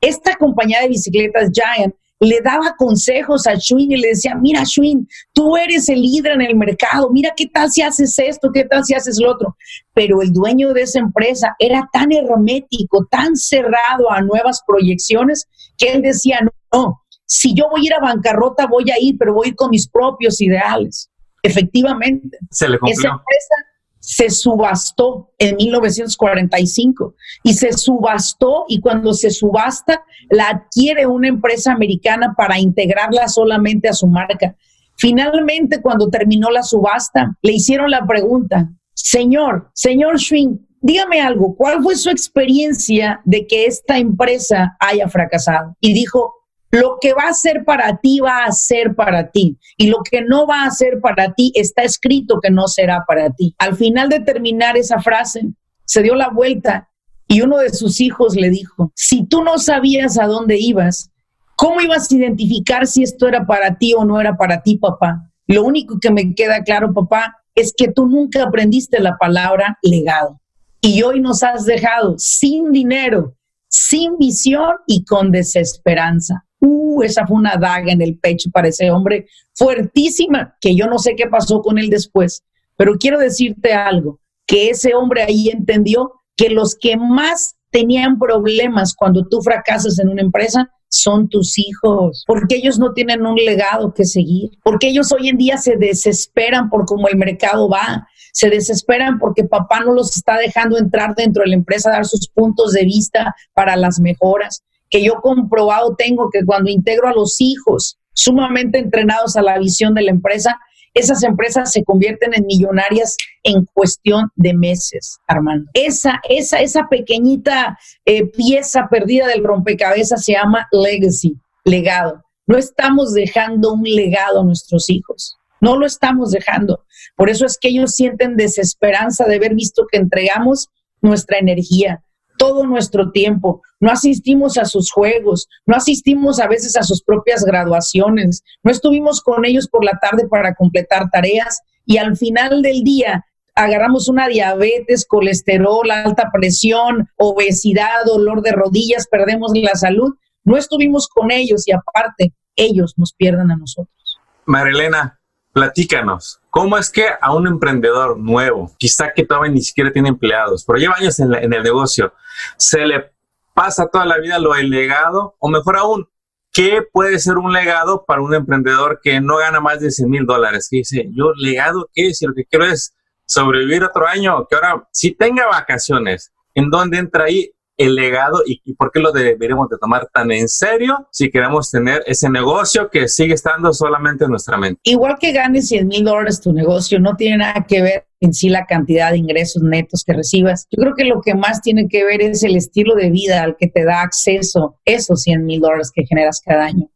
Esta 0.00 0.36
compañía 0.36 0.80
de 0.80 0.88
bicicletas 0.88 1.50
Giant 1.52 1.94
le 2.26 2.40
daba 2.40 2.74
consejos 2.76 3.46
a 3.46 3.56
Schwinn 3.56 3.92
y 3.92 3.96
le 3.96 4.08
decía, 4.08 4.34
mira 4.34 4.64
Schwinn, 4.64 5.08
tú 5.32 5.56
eres 5.56 5.88
el 5.88 6.00
líder 6.00 6.32
en 6.32 6.42
el 6.42 6.56
mercado, 6.56 7.10
mira 7.10 7.32
qué 7.36 7.46
tal 7.46 7.70
si 7.70 7.82
haces 7.82 8.18
esto, 8.18 8.50
qué 8.52 8.64
tal 8.64 8.84
si 8.84 8.94
haces 8.94 9.18
lo 9.20 9.30
otro. 9.30 9.56
Pero 9.92 10.22
el 10.22 10.32
dueño 10.32 10.72
de 10.72 10.82
esa 10.82 11.00
empresa 11.00 11.54
era 11.58 11.88
tan 11.92 12.12
hermético, 12.12 13.06
tan 13.10 13.36
cerrado 13.36 14.10
a 14.10 14.20
nuevas 14.22 14.62
proyecciones, 14.66 15.48
que 15.76 15.92
él 15.92 16.02
decía, 16.02 16.38
no, 16.42 16.50
no 16.72 17.02
si 17.32 17.54
yo 17.54 17.68
voy 17.70 17.80
a 17.80 17.86
ir 17.86 17.94
a 17.94 18.00
bancarrota, 18.00 18.66
voy 18.66 18.90
a 18.90 19.00
ir, 19.00 19.16
pero 19.18 19.32
voy 19.32 19.46
a 19.46 19.48
ir 19.50 19.56
con 19.56 19.70
mis 19.70 19.88
propios 19.88 20.40
ideales. 20.42 21.10
Efectivamente. 21.42 22.38
Se 22.50 22.68
le 22.68 22.76
Esa 22.76 23.08
empresa 23.08 23.54
se 24.02 24.30
subastó 24.30 25.30
en 25.38 25.54
1945 25.54 27.14
y 27.44 27.54
se 27.54 27.72
subastó 27.72 28.64
y 28.68 28.80
cuando 28.80 29.14
se 29.14 29.30
subasta 29.30 30.02
la 30.28 30.48
adquiere 30.48 31.06
una 31.06 31.28
empresa 31.28 31.72
americana 31.72 32.34
para 32.36 32.58
integrarla 32.58 33.28
solamente 33.28 33.88
a 33.88 33.92
su 33.92 34.08
marca. 34.08 34.56
Finalmente, 34.96 35.80
cuando 35.80 36.10
terminó 36.10 36.50
la 36.50 36.64
subasta, 36.64 37.36
le 37.42 37.52
hicieron 37.52 37.92
la 37.92 38.04
pregunta, 38.04 38.72
señor, 38.92 39.70
señor 39.72 40.18
Schwinn, 40.18 40.66
dígame 40.80 41.20
algo, 41.20 41.54
¿cuál 41.54 41.80
fue 41.80 41.94
su 41.94 42.10
experiencia 42.10 43.20
de 43.24 43.46
que 43.46 43.66
esta 43.66 43.98
empresa 43.98 44.76
haya 44.80 45.08
fracasado? 45.08 45.76
Y 45.80 45.94
dijo, 45.94 46.34
lo 46.72 46.96
que 47.00 47.12
va 47.12 47.28
a 47.28 47.34
ser 47.34 47.64
para 47.66 47.98
ti 47.98 48.20
va 48.20 48.44
a 48.44 48.52
ser 48.52 48.94
para 48.94 49.30
ti 49.30 49.58
y 49.76 49.88
lo 49.88 49.98
que 50.02 50.22
no 50.22 50.46
va 50.46 50.64
a 50.64 50.70
ser 50.70 51.00
para 51.00 51.34
ti 51.34 51.52
está 51.54 51.82
escrito 51.82 52.40
que 52.42 52.50
no 52.50 52.66
será 52.66 53.04
para 53.06 53.30
ti. 53.30 53.54
Al 53.58 53.76
final 53.76 54.08
de 54.08 54.20
terminar 54.20 54.78
esa 54.78 54.98
frase, 54.98 55.52
se 55.84 56.02
dio 56.02 56.14
la 56.14 56.30
vuelta 56.30 56.88
y 57.28 57.42
uno 57.42 57.58
de 57.58 57.70
sus 57.70 58.00
hijos 58.00 58.34
le 58.36 58.48
dijo, 58.48 58.90
si 58.94 59.26
tú 59.26 59.44
no 59.44 59.58
sabías 59.58 60.18
a 60.18 60.26
dónde 60.26 60.58
ibas, 60.58 61.10
¿cómo 61.56 61.82
ibas 61.82 62.10
a 62.10 62.14
identificar 62.14 62.86
si 62.86 63.02
esto 63.02 63.28
era 63.28 63.46
para 63.46 63.76
ti 63.76 63.92
o 63.94 64.06
no 64.06 64.18
era 64.18 64.38
para 64.38 64.62
ti, 64.62 64.78
papá? 64.78 65.30
Lo 65.46 65.64
único 65.64 65.98
que 66.00 66.10
me 66.10 66.34
queda 66.34 66.62
claro, 66.62 66.94
papá, 66.94 67.36
es 67.54 67.74
que 67.76 67.88
tú 67.88 68.06
nunca 68.06 68.44
aprendiste 68.44 68.98
la 68.98 69.18
palabra 69.18 69.78
legado. 69.82 70.40
Y 70.80 71.02
hoy 71.02 71.20
nos 71.20 71.42
has 71.42 71.66
dejado 71.66 72.18
sin 72.18 72.72
dinero, 72.72 73.36
sin 73.68 74.16
visión 74.16 74.76
y 74.86 75.04
con 75.04 75.30
desesperanza. 75.30 76.46
Uh, 76.64 77.02
esa 77.02 77.26
fue 77.26 77.38
una 77.38 77.56
daga 77.56 77.90
en 77.90 78.00
el 78.00 78.16
pecho 78.16 78.48
para 78.52 78.68
ese 78.68 78.88
hombre 78.92 79.26
fuertísima, 79.52 80.56
que 80.60 80.76
yo 80.76 80.86
no 80.86 80.96
sé 81.00 81.16
qué 81.16 81.26
pasó 81.26 81.60
con 81.60 81.76
él 81.76 81.90
después, 81.90 82.44
pero 82.76 82.96
quiero 82.98 83.18
decirte 83.18 83.72
algo, 83.72 84.20
que 84.46 84.70
ese 84.70 84.94
hombre 84.94 85.22
ahí 85.22 85.48
entendió 85.48 86.12
que 86.36 86.50
los 86.50 86.76
que 86.76 86.96
más 86.96 87.56
tenían 87.70 88.16
problemas 88.16 88.94
cuando 88.94 89.26
tú 89.26 89.42
fracasas 89.42 89.98
en 89.98 90.08
una 90.08 90.22
empresa 90.22 90.70
son 90.88 91.28
tus 91.28 91.58
hijos, 91.58 92.22
porque 92.28 92.56
ellos 92.56 92.78
no 92.78 92.92
tienen 92.92 93.26
un 93.26 93.34
legado 93.34 93.92
que 93.92 94.04
seguir, 94.04 94.50
porque 94.62 94.88
ellos 94.88 95.10
hoy 95.10 95.30
en 95.30 95.38
día 95.38 95.58
se 95.58 95.76
desesperan 95.76 96.70
por 96.70 96.84
cómo 96.84 97.08
el 97.08 97.16
mercado 97.16 97.68
va, 97.68 98.06
se 98.32 98.50
desesperan 98.50 99.18
porque 99.18 99.42
papá 99.42 99.80
no 99.80 99.94
los 99.94 100.16
está 100.16 100.36
dejando 100.36 100.78
entrar 100.78 101.16
dentro 101.16 101.42
de 101.42 101.48
la 101.48 101.56
empresa, 101.56 101.90
dar 101.90 102.04
sus 102.04 102.28
puntos 102.28 102.70
de 102.72 102.84
vista 102.84 103.34
para 103.52 103.74
las 103.74 103.98
mejoras 103.98 104.62
que 104.92 105.02
yo 105.02 105.14
comprobado 105.22 105.96
tengo 105.96 106.28
que 106.30 106.44
cuando 106.44 106.70
integro 106.70 107.08
a 107.08 107.14
los 107.14 107.40
hijos 107.40 107.98
sumamente 108.12 108.78
entrenados 108.78 109.36
a 109.36 109.42
la 109.42 109.58
visión 109.58 109.94
de 109.94 110.02
la 110.02 110.10
empresa, 110.10 110.60
esas 110.92 111.22
empresas 111.22 111.72
se 111.72 111.82
convierten 111.82 112.34
en 112.34 112.44
millonarias 112.44 113.16
en 113.42 113.64
cuestión 113.72 114.28
de 114.36 114.52
meses, 114.52 115.18
Armando. 115.26 115.70
Esa, 115.72 116.20
esa, 116.28 116.60
esa 116.60 116.88
pequeñita 116.90 117.78
eh, 118.04 118.26
pieza 118.26 118.88
perdida 118.90 119.26
del 119.28 119.42
rompecabezas 119.42 120.22
se 120.24 120.32
llama 120.32 120.68
legacy, 120.70 121.38
legado. 121.64 122.22
No 122.46 122.58
estamos 122.58 123.14
dejando 123.14 123.72
un 123.72 123.84
legado 123.84 124.42
a 124.42 124.44
nuestros 124.44 124.90
hijos. 124.90 125.36
No 125.62 125.78
lo 125.78 125.86
estamos 125.86 126.32
dejando. 126.32 126.84
Por 127.16 127.30
eso 127.30 127.46
es 127.46 127.56
que 127.58 127.68
ellos 127.68 127.94
sienten 127.94 128.36
desesperanza 128.36 129.24
de 129.24 129.36
haber 129.36 129.54
visto 129.54 129.86
que 129.90 129.96
entregamos 129.96 130.68
nuestra 131.00 131.38
energía, 131.38 132.02
todo 132.36 132.64
nuestro 132.66 133.10
tiempo, 133.10 133.62
no 133.80 133.90
asistimos 133.90 134.58
a 134.58 134.64
sus 134.64 134.90
juegos, 134.90 135.48
no 135.66 135.76
asistimos 135.76 136.40
a 136.40 136.48
veces 136.48 136.76
a 136.76 136.82
sus 136.82 137.02
propias 137.02 137.44
graduaciones, 137.44 138.42
no 138.62 138.70
estuvimos 138.70 139.20
con 139.20 139.44
ellos 139.44 139.68
por 139.68 139.84
la 139.84 139.98
tarde 140.00 140.28
para 140.28 140.54
completar 140.54 141.10
tareas 141.10 141.60
y 141.84 141.98
al 141.98 142.16
final 142.16 142.62
del 142.62 142.82
día 142.84 143.24
agarramos 143.54 144.08
una 144.08 144.28
diabetes, 144.28 145.04
colesterol, 145.06 145.90
alta 145.90 146.30
presión, 146.32 147.08
obesidad, 147.16 148.04
dolor 148.06 148.42
de 148.42 148.52
rodillas, 148.52 149.06
perdemos 149.08 149.52
la 149.54 149.74
salud, 149.74 150.14
no 150.44 150.56
estuvimos 150.56 151.08
con 151.08 151.30
ellos 151.30 151.66
y 151.66 151.72
aparte 151.72 152.32
ellos 152.56 152.94
nos 152.96 153.12
pierden 153.12 153.50
a 153.50 153.56
nosotros. 153.56 154.18
Marilena, 154.44 155.20
platícanos, 155.52 156.40
¿cómo 156.50 156.78
es 156.78 156.90
que 156.90 157.06
a 157.20 157.34
un 157.34 157.46
emprendedor 157.46 158.18
nuevo, 158.18 158.74
quizá 158.78 159.12
que 159.12 159.24
todavía 159.24 159.52
ni 159.52 159.62
siquiera 159.62 159.92
tiene 159.92 160.08
empleados, 160.08 160.64
pero 160.64 160.78
lleva 160.78 160.96
años 160.96 161.18
en, 161.20 161.32
el 161.34 161.62
negocio, 161.62 162.12
se 162.56 162.86
le 162.86 163.12
pasa 163.54 163.86
toda 163.86 164.06
la 164.06 164.18
vida 164.18 164.38
lo 164.38 164.54
legado, 164.54 165.34
o 165.38 165.48
mejor 165.48 165.76
aún, 165.76 166.08
¿qué 166.52 166.82
puede 166.90 167.18
ser 167.18 167.36
un 167.36 167.52
legado 167.52 168.04
para 168.06 168.22
un 168.22 168.34
emprendedor 168.34 169.00
que 169.02 169.20
no 169.20 169.36
gana 169.36 169.60
más 169.60 169.80
de 169.80 169.90
100 169.90 170.10
mil 170.10 170.26
dólares? 170.26 170.68
Que 170.70 170.78
dice, 170.78 171.08
yo 171.12 171.32
legado, 171.36 171.88
¿qué? 171.92 172.14
Si 172.14 172.26
lo 172.26 172.34
que 172.34 172.44
quiero 172.44 172.64
es 172.64 172.94
sobrevivir 173.26 173.84
otro 173.84 174.06
año, 174.06 174.46
que 174.48 174.56
ahora 174.56 174.88
si 174.90 175.12
tenga 175.12 175.46
vacaciones, 175.46 176.32
¿en 176.54 176.70
dónde 176.70 176.98
entra 176.98 177.24
ahí? 177.24 177.51
El 177.76 177.94
legado 177.94 178.42
y, 178.46 178.60
por 178.74 178.90
qué 178.92 179.00
lo 179.00 179.12
deberíamos 179.12 179.68
de 179.68 179.78
tomar 179.78 180.08
tan 180.12 180.30
en 180.30 180.48
serio 180.48 181.08
si 181.10 181.30
queremos 181.30 181.70
tener 181.70 182.02
ese 182.06 182.28
negocio 182.28 182.90
que 182.90 183.08
sigue 183.08 183.34
estando 183.34 183.72
solamente 183.72 184.24
en 184.24 184.30
nuestra 184.30 184.56
mente. 184.56 184.80
Igual 184.84 185.16
que 185.18 185.32
ganes 185.32 185.68
100 185.68 185.88
mil 185.88 186.04
dólares 186.04 186.40
tu 186.40 186.52
negocio, 186.52 187.00
no 187.00 187.16
tiene 187.16 187.38
nada 187.38 187.64
que 187.66 187.82
ver 187.82 188.06
en 188.20 188.32
sí 188.32 188.48
la 188.48 188.66
cantidad 188.66 189.10
de 189.10 189.18
ingresos 189.18 189.62
netos 189.62 190.04
que 190.04 190.12
recibas. 190.12 190.66
Yo 190.70 190.80
creo 190.80 190.94
que 190.94 191.04
lo 191.04 191.20
que 191.20 191.34
más 191.34 191.60
tiene 191.60 191.88
que 191.88 192.04
ver 192.04 192.22
es 192.22 192.42
el 192.42 192.56
estilo 192.56 192.94
de 192.94 193.10
vida 193.10 193.42
al 193.42 193.56
que 193.56 193.66
te 193.66 193.84
da 193.84 194.02
acceso 194.02 194.78
esos 194.84 195.22
100 195.22 195.44
mil 195.44 195.60
dólares 195.60 195.90
que 195.92 196.06
generas 196.06 196.40
cada 196.44 196.66
año. 196.66 196.88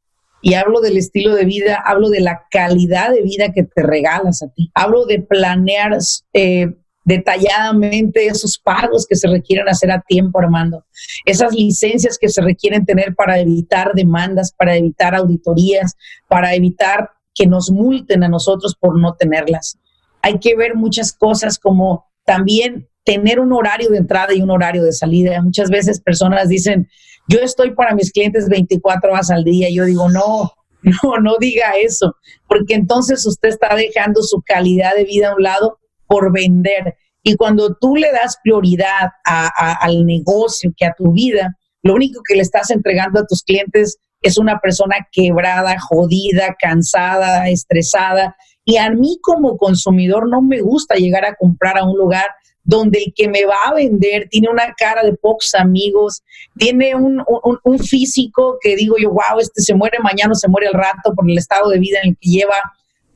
Y 0.42 0.54
hablo 0.54 0.80
del 0.80 0.96
estilo 0.96 1.34
de 1.34 1.44
vida, 1.44 1.82
hablo 1.84 2.08
de 2.08 2.20
la 2.20 2.44
calidad 2.50 3.10
de 3.10 3.22
vida 3.22 3.52
que 3.52 3.64
te 3.64 3.82
regalas 3.82 4.42
a 4.42 4.48
ti. 4.48 4.70
Hablo 4.74 5.06
de 5.06 5.20
planear 5.20 5.98
eh, 6.34 6.72
detalladamente 7.06 8.26
esos 8.26 8.58
pagos 8.58 9.06
que 9.08 9.14
se 9.14 9.28
requieren 9.28 9.68
hacer 9.68 9.92
a 9.92 10.02
tiempo, 10.02 10.40
Armando, 10.40 10.84
esas 11.24 11.54
licencias 11.54 12.18
que 12.18 12.28
se 12.28 12.42
requieren 12.42 12.84
tener 12.84 13.14
para 13.14 13.38
evitar 13.38 13.92
demandas, 13.94 14.52
para 14.52 14.76
evitar 14.76 15.14
auditorías, 15.14 15.94
para 16.28 16.54
evitar 16.54 17.10
que 17.32 17.46
nos 17.46 17.70
multen 17.70 18.24
a 18.24 18.28
nosotros 18.28 18.74
por 18.78 18.98
no 18.98 19.14
tenerlas. 19.14 19.78
Hay 20.20 20.40
que 20.40 20.56
ver 20.56 20.74
muchas 20.74 21.12
cosas 21.12 21.60
como 21.60 22.06
también 22.24 22.88
tener 23.04 23.38
un 23.38 23.52
horario 23.52 23.88
de 23.90 23.98
entrada 23.98 24.34
y 24.34 24.42
un 24.42 24.50
horario 24.50 24.82
de 24.82 24.92
salida. 24.92 25.40
Muchas 25.40 25.70
veces 25.70 26.00
personas 26.00 26.48
dicen, 26.48 26.88
yo 27.28 27.38
estoy 27.38 27.72
para 27.72 27.94
mis 27.94 28.10
clientes 28.10 28.48
24 28.48 29.12
horas 29.12 29.30
al 29.30 29.44
día. 29.44 29.68
Yo 29.70 29.84
digo, 29.84 30.08
no, 30.08 30.50
no, 30.82 31.18
no 31.22 31.36
diga 31.38 31.74
eso, 31.80 32.16
porque 32.48 32.74
entonces 32.74 33.24
usted 33.24 33.50
está 33.50 33.76
dejando 33.76 34.22
su 34.22 34.42
calidad 34.44 34.96
de 34.96 35.04
vida 35.04 35.30
a 35.30 35.36
un 35.36 35.44
lado 35.44 35.78
por 36.06 36.32
vender. 36.32 36.96
Y 37.22 37.36
cuando 37.36 37.74
tú 37.74 37.96
le 37.96 38.10
das 38.12 38.38
prioridad 38.42 39.10
al 39.24 40.06
negocio 40.06 40.72
que 40.76 40.86
a 40.86 40.94
tu 40.96 41.12
vida, 41.12 41.56
lo 41.82 41.94
único 41.94 42.22
que 42.26 42.36
le 42.36 42.42
estás 42.42 42.70
entregando 42.70 43.20
a 43.20 43.26
tus 43.26 43.42
clientes 43.42 43.98
es 44.22 44.38
una 44.38 44.58
persona 44.58 44.96
quebrada, 45.12 45.76
jodida, 45.78 46.56
cansada, 46.58 47.48
estresada. 47.48 48.36
Y 48.64 48.76
a 48.76 48.90
mí 48.90 49.18
como 49.22 49.56
consumidor 49.56 50.28
no 50.28 50.42
me 50.42 50.60
gusta 50.60 50.96
llegar 50.96 51.24
a 51.24 51.34
comprar 51.34 51.78
a 51.78 51.84
un 51.84 51.96
lugar 51.96 52.26
donde 52.66 52.98
el 52.98 53.14
que 53.14 53.28
me 53.28 53.44
va 53.44 53.54
a 53.66 53.74
vender 53.74 54.28
tiene 54.28 54.48
una 54.48 54.74
cara 54.76 55.04
de 55.04 55.14
pocos 55.14 55.54
amigos, 55.54 56.22
tiene 56.58 56.96
un, 56.96 57.22
un, 57.62 57.78
físico 57.78 58.58
que 58.60 58.74
digo 58.74 58.96
yo, 58.98 59.10
wow, 59.10 59.38
este 59.40 59.62
se 59.62 59.72
muere 59.72 59.98
mañana, 60.00 60.34
se 60.34 60.48
muere 60.48 60.66
al 60.66 60.74
rato 60.74 61.14
por 61.14 61.30
el 61.30 61.38
estado 61.38 61.70
de 61.70 61.78
vida 61.78 61.98
en 62.02 62.10
el 62.10 62.16
que 62.20 62.28
lleva, 62.28 62.56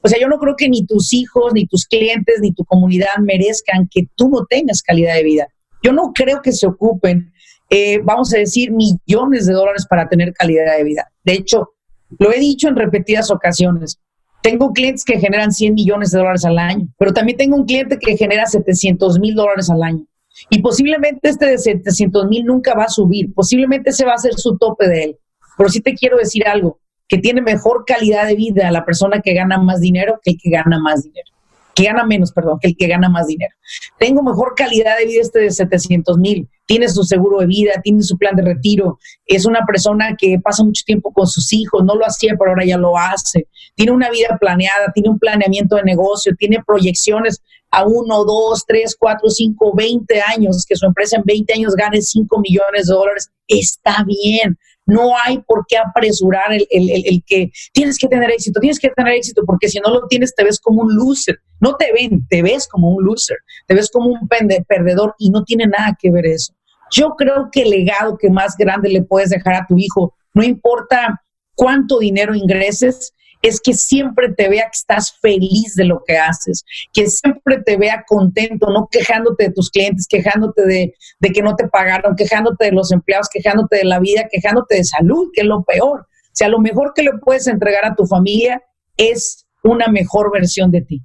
o 0.02 0.08
sea, 0.08 0.18
yo 0.18 0.28
no 0.28 0.38
creo 0.38 0.56
que 0.56 0.68
ni 0.68 0.84
tus 0.86 1.12
hijos, 1.12 1.52
ni 1.52 1.66
tus 1.66 1.86
clientes, 1.86 2.40
ni 2.40 2.52
tu 2.52 2.64
comunidad 2.64 3.18
merezcan 3.20 3.88
que 3.90 4.06
tú 4.14 4.28
no 4.28 4.46
tengas 4.48 4.82
calidad 4.82 5.14
de 5.14 5.22
vida. 5.22 5.48
Yo 5.82 5.92
no 5.92 6.12
creo 6.14 6.40
que 6.42 6.52
se 6.52 6.66
ocupen, 6.66 7.32
eh, 7.68 8.00
vamos 8.02 8.32
a 8.34 8.38
decir, 8.38 8.72
millones 8.72 9.46
de 9.46 9.52
dólares 9.52 9.86
para 9.88 10.08
tener 10.08 10.32
calidad 10.32 10.76
de 10.76 10.84
vida. 10.84 11.10
De 11.24 11.34
hecho, 11.34 11.70
lo 12.18 12.32
he 12.32 12.38
dicho 12.38 12.68
en 12.68 12.76
repetidas 12.76 13.30
ocasiones. 13.30 13.98
Tengo 14.42 14.72
clientes 14.72 15.04
que 15.04 15.20
generan 15.20 15.52
100 15.52 15.74
millones 15.74 16.10
de 16.10 16.18
dólares 16.18 16.44
al 16.44 16.58
año, 16.58 16.88
pero 16.98 17.12
también 17.12 17.36
tengo 17.36 17.56
un 17.56 17.66
cliente 17.66 17.98
que 17.98 18.16
genera 18.16 18.46
700 18.46 19.18
mil 19.18 19.34
dólares 19.34 19.68
al 19.68 19.82
año. 19.82 20.06
Y 20.48 20.60
posiblemente 20.60 21.28
este 21.28 21.46
de 21.46 21.58
700 21.58 22.26
mil 22.26 22.44
nunca 22.44 22.74
va 22.74 22.84
a 22.84 22.88
subir, 22.88 23.34
posiblemente 23.34 23.90
ese 23.90 24.06
va 24.06 24.14
a 24.14 24.18
ser 24.18 24.32
su 24.34 24.56
tope 24.56 24.88
de 24.88 25.04
él. 25.04 25.18
Pero 25.58 25.68
sí 25.68 25.80
te 25.80 25.94
quiero 25.94 26.16
decir 26.16 26.46
algo, 26.46 26.78
que 27.10 27.18
tiene 27.18 27.42
mejor 27.42 27.84
calidad 27.84 28.28
de 28.28 28.36
vida 28.36 28.70
la 28.70 28.84
persona 28.84 29.20
que 29.20 29.34
gana 29.34 29.58
más 29.58 29.80
dinero 29.80 30.20
que 30.22 30.30
el 30.30 30.38
que 30.40 30.48
gana 30.48 30.78
más 30.78 31.02
dinero. 31.02 31.26
Que 31.74 31.84
gana 31.84 32.04
menos, 32.04 32.30
perdón, 32.30 32.58
que 32.60 32.68
el 32.68 32.76
que 32.76 32.86
gana 32.86 33.08
más 33.08 33.26
dinero. 33.26 33.52
Tengo 33.98 34.22
mejor 34.22 34.54
calidad 34.56 34.96
de 34.96 35.06
vida 35.06 35.20
este 35.20 35.40
de 35.40 35.50
700 35.50 36.18
mil. 36.18 36.48
Tiene 36.66 36.88
su 36.88 37.02
seguro 37.02 37.40
de 37.40 37.46
vida, 37.46 37.72
tiene 37.82 38.02
su 38.02 38.16
plan 38.16 38.36
de 38.36 38.42
retiro. 38.42 39.00
Es 39.26 39.44
una 39.44 39.66
persona 39.66 40.14
que 40.16 40.38
pasa 40.38 40.62
mucho 40.62 40.84
tiempo 40.86 41.12
con 41.12 41.26
sus 41.26 41.52
hijos. 41.52 41.82
No 41.84 41.96
lo 41.96 42.06
hacía, 42.06 42.36
pero 42.38 42.52
ahora 42.52 42.64
ya 42.64 42.78
lo 42.78 42.96
hace. 42.96 43.48
Tiene 43.74 43.90
una 43.90 44.08
vida 44.08 44.36
planeada, 44.38 44.92
tiene 44.94 45.08
un 45.08 45.18
planeamiento 45.18 45.76
de 45.76 45.82
negocio, 45.82 46.32
tiene 46.38 46.62
proyecciones 46.64 47.42
a 47.72 47.86
uno, 47.86 48.24
dos, 48.24 48.64
tres, 48.66 48.96
cuatro, 48.96 49.30
cinco, 49.30 49.72
veinte 49.74 50.20
años, 50.20 50.64
que 50.68 50.76
su 50.76 50.86
empresa 50.86 51.16
en 51.16 51.22
20 51.24 51.54
años 51.54 51.74
gane 51.74 52.02
5 52.02 52.40
millones 52.40 52.86
de 52.86 52.94
dólares. 52.94 53.30
Está 53.48 54.04
bien 54.04 54.56
no 54.90 55.12
hay 55.24 55.38
por 55.38 55.64
qué 55.66 55.78
apresurar 55.78 56.52
el, 56.52 57.22
que 57.26 57.50
tienes 57.72 57.96
que 57.98 58.08
tener 58.08 58.30
éxito, 58.30 58.60
tienes 58.60 58.78
que 58.78 58.90
tener 58.90 59.14
éxito, 59.14 59.42
porque 59.46 59.68
si 59.68 59.78
no 59.78 59.92
lo 59.92 60.06
tienes 60.08 60.34
te 60.34 60.44
ves 60.44 60.60
como 60.60 60.82
un 60.82 60.94
loser. 60.94 61.38
No 61.60 61.76
te 61.76 61.92
ven, 61.92 62.26
te 62.28 62.42
ves 62.42 62.66
como 62.66 62.90
un 62.90 63.04
loser, 63.04 63.36
te 63.66 63.74
ves 63.74 63.90
como 63.90 64.08
un 64.08 64.28
perdedor 64.66 65.14
y 65.18 65.30
no 65.30 65.44
tiene 65.44 65.66
nada 65.66 65.96
que 65.98 66.10
ver 66.10 66.26
eso. 66.26 66.54
Yo 66.90 67.14
creo 67.16 67.50
que 67.52 67.62
el 67.62 67.70
legado 67.70 68.18
que 68.18 68.30
más 68.30 68.56
grande 68.56 68.88
le 68.88 69.02
puedes 69.02 69.30
dejar 69.30 69.54
a 69.54 69.66
tu 69.66 69.78
hijo, 69.78 70.14
no 70.34 70.42
importa 70.42 71.22
cuánto 71.54 71.98
dinero 71.98 72.34
ingreses, 72.34 73.12
es 73.42 73.60
que 73.60 73.72
siempre 73.72 74.32
te 74.32 74.48
vea 74.48 74.64
que 74.64 74.76
estás 74.76 75.16
feliz 75.20 75.74
de 75.74 75.84
lo 75.84 76.02
que 76.06 76.18
haces, 76.18 76.64
que 76.92 77.06
siempre 77.06 77.62
te 77.64 77.76
vea 77.76 78.04
contento, 78.06 78.70
no 78.70 78.88
quejándote 78.90 79.44
de 79.44 79.52
tus 79.52 79.70
clientes, 79.70 80.06
quejándote 80.08 80.66
de, 80.66 80.94
que 81.32 81.42
no 81.42 81.56
te 81.56 81.68
pagaron, 81.68 82.16
quejándote 82.16 82.66
de 82.66 82.72
los 82.72 82.92
empleados, 82.92 83.28
quejándote 83.32 83.78
de 83.78 83.84
la 83.84 83.98
vida, 83.98 84.28
quejándote 84.30 84.76
de 84.76 84.84
salud, 84.84 85.30
que 85.32 85.42
es 85.42 85.46
lo 85.46 85.62
peor. 85.62 86.00
O 86.00 86.32
sea, 86.32 86.48
lo 86.48 86.60
mejor 86.60 86.92
que 86.94 87.02
le 87.02 87.12
puedes 87.14 87.46
entregar 87.46 87.84
a 87.84 87.94
tu 87.94 88.06
familia 88.06 88.62
es 88.96 89.46
una 89.62 89.88
mejor 89.88 90.30
versión 90.32 90.70
de 90.70 90.82
ti. 90.82 91.02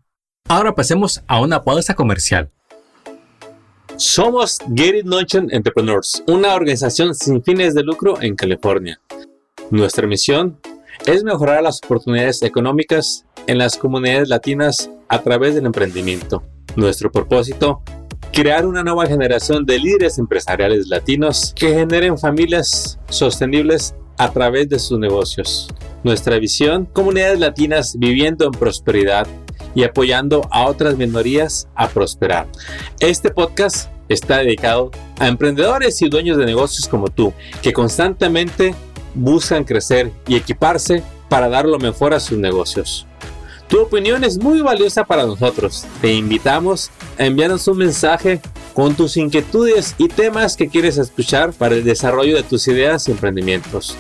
Ahora 0.48 0.76
pasemos 0.76 1.24
a 1.28 1.42
una 1.42 1.64
pausa 1.64 1.94
comercial. 1.96 2.52
Somos 3.98 4.60
Get 4.76 4.96
It 4.96 5.06
Notion 5.06 5.48
Entrepreneurs, 5.52 6.22
una 6.28 6.54
organización 6.54 7.16
sin 7.16 7.42
fines 7.44 7.74
de 7.74 7.84
lucro 7.84 8.22
en 8.22 8.36
California. 8.36 9.00
Nuestra 9.72 10.06
misión 10.06 10.60
es 11.06 11.24
mejorar 11.24 11.64
las 11.64 11.80
oportunidades 11.84 12.42
económicas 12.42 13.26
en 13.48 13.58
las 13.58 13.78
comunidades 13.78 14.30
latinas 14.30 14.90
a 15.08 15.22
través 15.22 15.56
del 15.56 15.66
emprendimiento. 15.66 16.44
Nuestro 16.76 17.12
propósito, 17.12 17.82
crear 18.32 18.66
una 18.66 18.84
nueva 18.84 19.06
generación 19.06 19.66
de 19.66 19.80
líderes 19.80 20.18
empresariales 20.18 20.88
latinos 20.88 21.54
que 21.56 21.74
generen 21.74 22.18
familias 22.18 23.00
sostenibles 23.10 23.96
a 24.18 24.32
través 24.32 24.70
de 24.70 24.80
sus 24.80 25.00
negocios. 25.00 25.74
Nuestra 26.04 26.38
visión, 26.38 26.86
comunidades 26.86 27.40
latinas 27.40 27.96
viviendo 27.98 28.46
en 28.46 28.52
prosperidad 28.52 29.28
y 29.74 29.84
apoyando 29.84 30.48
a 30.52 30.66
otras 30.66 30.98
minorías 30.98 31.68
a 31.76 31.88
prosperar. 31.88 32.48
Este 33.00 33.30
podcast 33.30 33.90
está 34.10 34.38
dedicado 34.38 34.92
a 35.20 35.28
emprendedores 35.28 36.02
y 36.02 36.10
dueños 36.10 36.38
de 36.38 36.46
negocios 36.46 36.88
como 36.88 37.08
tú, 37.08 37.34
que 37.62 37.74
constantemente 37.74 38.76
buscan 39.16 39.64
crecer 39.64 40.12
y 40.28 40.36
equiparse 40.36 41.02
para 41.30 41.50
dar 41.50 41.66
lo 41.66 41.80
mejor 41.80 42.14
a 42.14 42.20
sus 42.20 42.38
negocios. 42.38 43.08
Tu 43.68 43.82
opinión 43.82 44.24
es 44.24 44.38
muy 44.38 44.62
valiosa 44.62 45.06
para 45.06 45.26
nosotros. 45.26 45.86
Te 46.02 46.14
invitamos 46.14 46.92
a 47.18 47.26
enviarnos 47.26 47.68
un 47.68 47.80
mensaje 47.80 48.40
con 48.76 48.94
tus 48.94 49.18
inquietudes 49.18 49.96
y 49.98 50.08
temas 50.08 50.56
que 50.56 50.68
quieres 50.68 50.98
escuchar 50.98 51.52
para 51.54 51.74
el 51.76 51.84
desarrollo 51.84 52.36
de 52.36 52.44
tus 52.44 52.68
ideas 52.68 53.08
y 53.08 53.12
emprendimientos. 53.12 53.96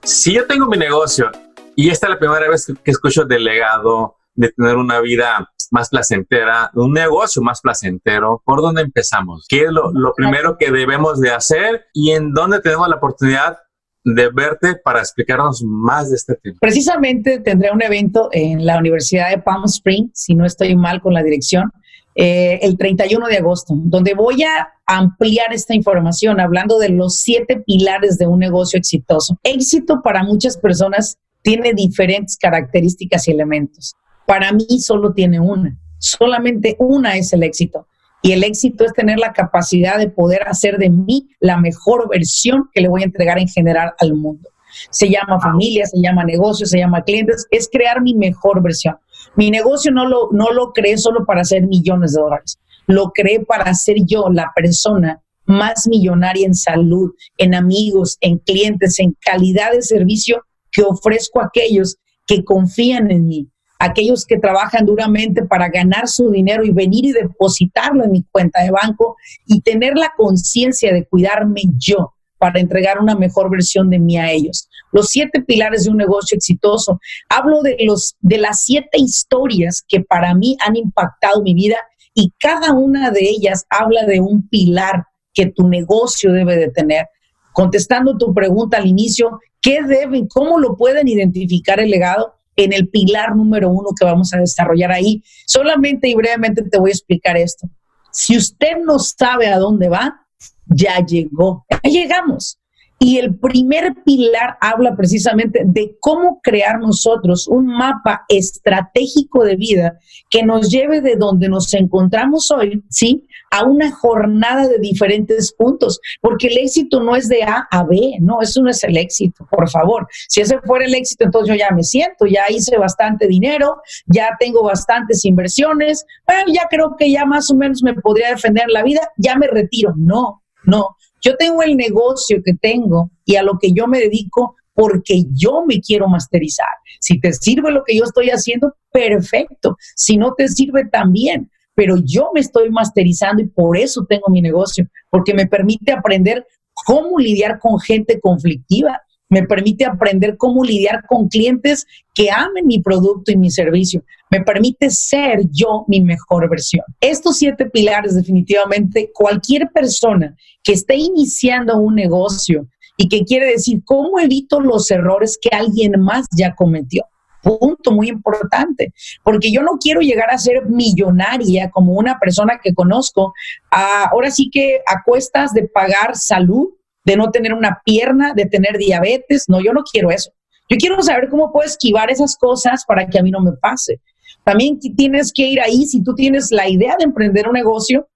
Si 0.03 0.35
yo 0.35 0.47
tengo 0.47 0.67
mi 0.67 0.77
negocio 0.77 1.31
y 1.75 1.91
esta 1.91 2.07
es 2.07 2.13
la 2.13 2.19
primera 2.19 2.49
vez 2.49 2.73
que 2.85 2.91
escucho 2.91 3.25
del 3.25 3.45
legado 3.45 4.17
de 4.35 4.53
tener 4.53 4.77
una 4.77 5.01
vida 5.01 5.51
más 5.71 5.89
placentera, 5.89 6.71
un 6.75 6.93
negocio 6.93 7.43
más 7.43 7.61
placentero, 7.61 8.43
¿por 8.45 8.61
dónde 8.61 8.83
empezamos? 8.83 9.47
¿Qué 9.49 9.63
es 9.63 9.71
lo, 9.71 9.91
lo 9.93 10.13
primero 10.15 10.57
que 10.59 10.71
debemos 10.71 11.21
de 11.21 11.33
hacer 11.33 11.87
y 11.93 12.13
en 12.13 12.33
dónde 12.33 12.61
tenemos 12.61 12.89
la 12.89 12.97
oportunidad 12.97 13.59
de 14.04 14.30
verte 14.30 14.76
para 14.76 15.00
explicarnos 15.00 15.62
más 15.62 16.11
de 16.11 16.16
este 16.16 16.35
tema. 16.37 16.59
Precisamente 16.61 17.38
tendré 17.40 17.71
un 17.71 17.83
evento 17.83 18.28
en 18.33 18.64
la 18.64 18.78
Universidad 18.78 19.30
de 19.30 19.38
Palm 19.38 19.64
Springs, 19.64 20.11
si 20.14 20.35
no 20.35 20.47
estoy 20.47 20.75
mal 20.75 21.00
con 21.00 21.14
la 21.14 21.23
dirección, 21.23 21.71
eh, 22.14 22.59
el 22.62 22.76
31 22.76 23.28
de 23.28 23.37
agosto, 23.37 23.75
donde 23.76 24.14
voy 24.14 24.42
a 24.42 24.69
ampliar 24.87 25.52
esta 25.52 25.75
información 25.75 26.40
hablando 26.40 26.78
de 26.78 26.88
los 26.88 27.19
siete 27.19 27.62
pilares 27.64 28.19
de 28.19 28.26
un 28.26 28.40
negocio 28.40 28.78
exitoso. 28.78 29.38
Éxito 29.45 30.00
para 30.02 30.25
muchas 30.25 30.57
personas 30.57 31.19
tiene 31.42 31.73
diferentes 31.73 32.37
características 32.37 33.28
y 33.28 33.30
elementos. 33.30 33.95
Para 34.26 34.52
mí 34.52 34.80
solo 34.80 35.12
tiene 35.12 35.40
una. 35.40 35.76
Solamente 35.99 36.76
una 36.78 37.16
es 37.16 37.33
el 37.33 37.42
éxito. 37.42 37.87
Y 38.23 38.33
el 38.33 38.45
éxito 38.45 38.85
es 38.85 38.93
tener 38.93 39.19
la 39.19 39.33
capacidad 39.33 39.99
de 39.99 40.09
poder 40.09 40.47
hacer 40.47 40.77
de 40.77 40.91
mí 40.91 41.29
la 41.41 41.59
mejor 41.59 42.09
versión 42.09 42.69
que 42.73 42.83
le 42.83 42.89
voy 42.89 43.03
a 43.03 43.07
entregar 43.07 43.39
en 43.39 43.49
general 43.49 43.93
al 43.99 44.15
mundo. 44.15 44.50
Se 44.91 45.09
llama 45.09 45.41
familia, 45.41 45.87
se 45.87 46.00
llama 46.00 46.25
negocio, 46.25 46.67
se 46.67 46.79
llama 46.79 47.03
clientes, 47.03 47.47
es 47.50 47.69
crear 47.71 48.03
mi 48.03 48.15
mejor 48.15 48.62
versión. 48.62 48.97
Mi 49.37 49.50
negocio 49.50 49.91
no 49.91 50.07
lo, 50.07 50.29
no 50.33 50.50
lo 50.50 50.73
creé 50.73 50.99
solo 50.99 51.25
para 51.25 51.43
hacer 51.43 51.67
millones 51.67 52.15
de 52.15 52.21
dólares, 52.21 52.59
lo 52.87 53.11
creé 53.11 53.41
para 53.45 53.73
ser 53.75 53.97
yo 54.07 54.29
la 54.31 54.50
persona 54.55 55.23
más 55.45 55.89
millonaria 55.89 56.47
en 56.47 56.55
salud, 56.55 57.12
en 57.37 57.55
amigos, 57.55 58.17
en 58.21 58.39
clientes, 58.39 58.99
en 58.99 59.17
calidad 59.21 59.73
de 59.73 59.83
servicio 59.83 60.45
que 60.71 60.83
ofrezco 60.83 61.41
a 61.41 61.47
aquellos 61.47 61.97
que 62.27 62.45
confían 62.45 63.11
en 63.11 63.27
mí, 63.27 63.49
aquellos 63.81 64.27
que 64.27 64.39
trabajan 64.39 64.85
duramente 64.85 65.43
para 65.43 65.71
ganar 65.71 66.07
su 66.07 66.31
dinero 66.31 66.65
y 66.65 66.71
venir 66.71 67.07
y 67.07 67.13
depositarlo 67.13 68.05
en 68.05 68.13
mi 68.13 68.23
cuenta 68.31 68.63
de 68.63 68.71
banco 68.71 69.17
y 69.47 69.63
tener 69.63 69.97
la 69.97 70.13
conciencia 70.17 70.93
de 70.93 71.07
cuidarme 71.07 71.63
yo 71.79 72.13
para 72.37 72.61
entregar 72.61 73.01
una 73.01 73.17
mejor 73.17 73.51
versión 73.51 73.89
de 73.89 73.99
mí 73.99 74.19
a 74.19 74.31
ellos. 74.31 74.69
Los 74.93 75.09
siete 75.09 75.41
pilares 75.41 75.85
de 75.85 75.91
un 75.91 75.97
negocio 75.97 76.37
exitoso. 76.37 77.01
Hablo 77.31 77.63
de, 77.63 77.77
los, 77.81 78.17
de 78.21 78.37
las 78.37 78.65
siete 78.65 78.99
historias 78.99 79.83
que 79.89 80.01
para 80.01 80.35
mí 80.35 80.57
han 80.65 80.77
impactado 80.77 81.43
mi 81.43 81.55
vida 81.55 81.77
y 82.13 82.33
cada 82.39 82.75
una 82.75 83.11
de 83.11 83.23
ellas 83.23 83.65
habla 83.71 84.05
de 84.05 84.21
un 84.21 84.47
pilar 84.49 85.07
que 85.33 85.47
tu 85.47 85.69
negocio 85.69 86.33
debe 86.33 86.57
de 86.57 86.69
tener. 86.69 87.07
Contestando 87.55 88.19
tu 88.19 88.35
pregunta 88.35 88.77
al 88.77 88.87
inicio, 88.87 89.41
¿qué 89.63 89.83
deben, 89.83 90.27
cómo 90.27 90.59
lo 90.59 90.77
pueden 90.77 91.09
identificar 91.09 91.81
el 91.81 91.91
legado? 91.91 92.40
En 92.64 92.73
el 92.73 92.88
pilar 92.88 93.35
número 93.35 93.71
uno 93.71 93.90
que 93.99 94.05
vamos 94.05 94.33
a 94.35 94.38
desarrollar 94.38 94.93
ahí. 94.93 95.23
Solamente 95.47 96.09
y 96.09 96.14
brevemente 96.14 96.62
te 96.62 96.79
voy 96.79 96.90
a 96.90 96.93
explicar 96.93 97.37
esto. 97.37 97.69
Si 98.12 98.37
usted 98.37 98.76
no 98.85 98.99
sabe 98.99 99.49
a 99.49 99.59
dónde 99.59 99.88
va, 99.88 100.26
ya 100.67 101.05
llegó, 101.05 101.64
ya 101.71 101.90
llegamos. 101.90 102.60
Y 103.02 103.16
el 103.16 103.35
primer 103.38 103.95
pilar 104.04 104.59
habla 104.61 104.95
precisamente 104.95 105.62
de 105.64 105.97
cómo 106.00 106.38
crear 106.42 106.78
nosotros 106.80 107.49
un 107.49 107.64
mapa 107.64 108.26
estratégico 108.28 109.42
de 109.42 109.57
vida 109.57 109.99
que 110.28 110.42
nos 110.42 110.69
lleve 110.69 111.00
de 111.00 111.16
donde 111.16 111.49
nos 111.49 111.73
encontramos 111.73 112.50
hoy, 112.50 112.85
¿sí? 112.90 113.26
A 113.50 113.64
una 113.64 113.90
jornada 113.90 114.69
de 114.69 114.78
diferentes 114.78 115.50
puntos, 115.54 115.99
porque 116.21 116.49
el 116.49 116.59
éxito 116.59 117.00
no 117.00 117.16
es 117.16 117.26
de 117.28 117.42
A 117.42 117.66
a 117.71 117.85
B, 117.85 118.19
no, 118.21 118.42
eso 118.42 118.62
no 118.62 118.69
es 118.69 118.85
el 118.85 118.99
éxito, 118.99 119.49
por 119.50 119.71
favor. 119.71 120.07
Si 120.28 120.42
ese 120.42 120.61
fuera 120.61 120.85
el 120.85 120.95
éxito, 120.95 121.25
entonces 121.25 121.49
yo 121.49 121.59
ya 121.59 121.75
me 121.75 121.83
siento, 121.83 122.26
ya 122.26 122.42
hice 122.50 122.76
bastante 122.76 123.26
dinero, 123.26 123.80
ya 124.04 124.37
tengo 124.38 124.62
bastantes 124.62 125.25
inversiones, 125.25 126.04
bueno, 126.26 126.52
ya 126.52 126.66
creo 126.69 126.97
que 126.99 127.11
ya 127.11 127.25
más 127.25 127.50
o 127.50 127.54
menos 127.54 127.83
me 127.83 127.95
podría 127.95 128.28
defender 128.28 128.66
la 128.69 128.83
vida, 128.83 129.00
ya 129.16 129.37
me 129.37 129.47
retiro. 129.47 129.95
No, 129.97 130.42
no, 130.64 130.97
yo 131.21 131.37
tengo 131.37 131.62
el 131.62 131.77
negocio 131.77 132.43
que 132.45 132.55
tengo 132.55 133.11
y 133.25 133.37
a 133.37 133.43
lo 133.43 133.59
que 133.59 133.73
yo 133.73 133.87
me 133.87 134.00
dedico 134.00 134.57
porque 134.75 135.25
yo 135.33 135.65
me 135.67 135.81
quiero 135.81 136.09
masterizar. 136.09 136.69
Si 137.00 137.21
te 137.21 137.33
sirve 137.33 137.71
lo 137.71 137.85
que 137.85 137.97
yo 137.97 138.05
estoy 138.05 138.31
haciendo, 138.31 138.75
perfecto. 138.91 139.77
Si 139.95 140.17
no 140.17 140.35
te 140.35 140.49
sirve, 140.49 140.87
también. 140.87 141.50
Pero 141.75 141.97
yo 142.05 142.31
me 142.35 142.41
estoy 142.41 142.71
masterizando 142.71 143.43
y 143.43 143.47
por 143.47 143.77
eso 143.77 144.07
tengo 144.09 144.29
mi 144.29 144.41
negocio, 144.41 144.87
porque 145.09 145.35
me 145.35 145.47
permite 145.47 145.93
aprender 145.93 146.47
cómo 146.87 147.19
lidiar 147.19 147.59
con 147.59 147.79
gente 147.79 148.21
conflictiva, 148.21 149.00
me 149.31 149.45
permite 149.45 149.87
aprender 149.87 150.37
cómo 150.37 150.63
lidiar 150.63 151.07
con 151.07 151.29
clientes 151.29 151.87
que 152.13 152.31
amen 152.31 152.67
mi 152.67 152.81
producto 152.81 153.33
y 153.33 153.37
mi 153.37 153.51
servicio, 153.51 154.03
me 154.29 154.43
permite 154.43 154.91
ser 154.91 155.43
yo 155.51 155.85
mi 155.89 156.01
mejor 156.01 156.51
versión. 156.51 156.85
Estos 157.01 157.39
siete 157.39 157.67
pilares 157.67 158.15
definitivamente 158.15 159.11
cualquier 159.15 159.71
persona 159.73 160.37
que 160.63 160.73
esté 160.73 160.97
iniciando 160.97 161.78
un 161.78 161.95
negocio 161.95 162.67
y 162.97 163.09
que 163.09 163.25
quiere 163.25 163.47
decir 163.47 163.83
cómo 163.85 164.19
evito 164.19 164.61
los 164.61 164.91
errores 164.91 165.39
que 165.41 165.57
alguien 165.57 166.00
más 166.00 166.26
ya 166.37 166.54
cometió. 166.54 167.07
Punto 167.43 167.93
muy 167.93 168.11
importante, 168.11 168.93
porque 169.23 169.50
yo 169.50 169.63
no 169.63 169.78
quiero 169.81 170.02
llegar 170.02 170.31
a 170.31 170.37
ser 170.37 170.67
millonaria 170.67 171.71
como 171.71 171.95
una 171.95 172.19
persona 172.19 172.61
que 172.63 172.75
conozco, 172.75 173.33
ahora 173.71 174.31
sí 174.31 174.50
que 174.50 174.83
a 174.87 175.02
cuestas 175.02 175.54
de 175.54 175.67
pagar 175.67 176.17
salud, 176.17 176.69
de 177.04 177.17
no 177.17 177.30
tener 177.30 177.54
una 177.54 177.80
pierna, 177.84 178.34
de 178.34 178.47
tener 178.47 178.78
diabetes. 178.78 179.45
No, 179.49 179.60
yo 179.60 179.73
no 179.73 179.82
quiero 179.82 180.10
eso. 180.10 180.30
Yo 180.69 180.76
quiero 180.76 181.00
saber 181.02 181.28
cómo 181.28 181.52
puedo 181.52 181.67
esquivar 181.67 182.10
esas 182.10 182.36
cosas 182.36 182.84
para 182.86 183.06
que 183.06 183.19
a 183.19 183.23
mí 183.23 183.30
no 183.30 183.41
me 183.41 183.52
pase. 183.52 184.00
También 184.45 184.78
tienes 184.78 185.32
que 185.32 185.43
ir 185.43 185.60
ahí 185.60 185.84
si 185.84 186.02
tú 186.02 186.15
tienes 186.15 186.50
la 186.50 186.69
idea 186.69 186.97
de 186.99 187.04
emprender 187.04 187.49
un 187.49 187.54
negocio, 187.54 188.08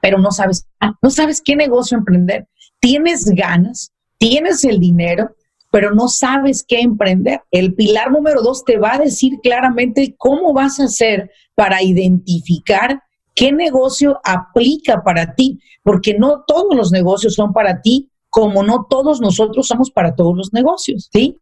pero 0.00 0.18
no 0.18 0.30
sabes, 0.30 0.66
no 1.02 1.10
sabes 1.10 1.40
qué 1.44 1.56
negocio 1.56 1.96
emprender. 1.96 2.46
Tienes 2.80 3.24
ganas, 3.26 3.92
tienes 4.18 4.64
el 4.64 4.78
dinero, 4.78 5.34
pero 5.70 5.94
no 5.94 6.08
sabes 6.08 6.64
qué 6.66 6.80
emprender. 6.80 7.42
El 7.50 7.74
pilar 7.74 8.10
número 8.10 8.42
dos 8.42 8.64
te 8.64 8.78
va 8.78 8.94
a 8.94 8.98
decir 8.98 9.34
claramente 9.42 10.14
cómo 10.16 10.52
vas 10.52 10.80
a 10.80 10.84
hacer 10.84 11.30
para 11.54 11.82
identificar 11.82 13.02
qué 13.34 13.52
negocio 13.52 14.20
aplica 14.24 15.02
para 15.02 15.34
ti, 15.34 15.60
porque 15.82 16.14
no 16.18 16.44
todos 16.46 16.74
los 16.74 16.92
negocios 16.92 17.34
son 17.34 17.52
para 17.52 17.82
ti, 17.82 18.10
como 18.36 18.62
no 18.62 18.84
todos 18.84 19.18
nosotros 19.22 19.66
somos 19.66 19.90
para 19.90 20.14
todos 20.14 20.36
los 20.36 20.52
negocios, 20.52 21.08
¿sí? 21.10 21.38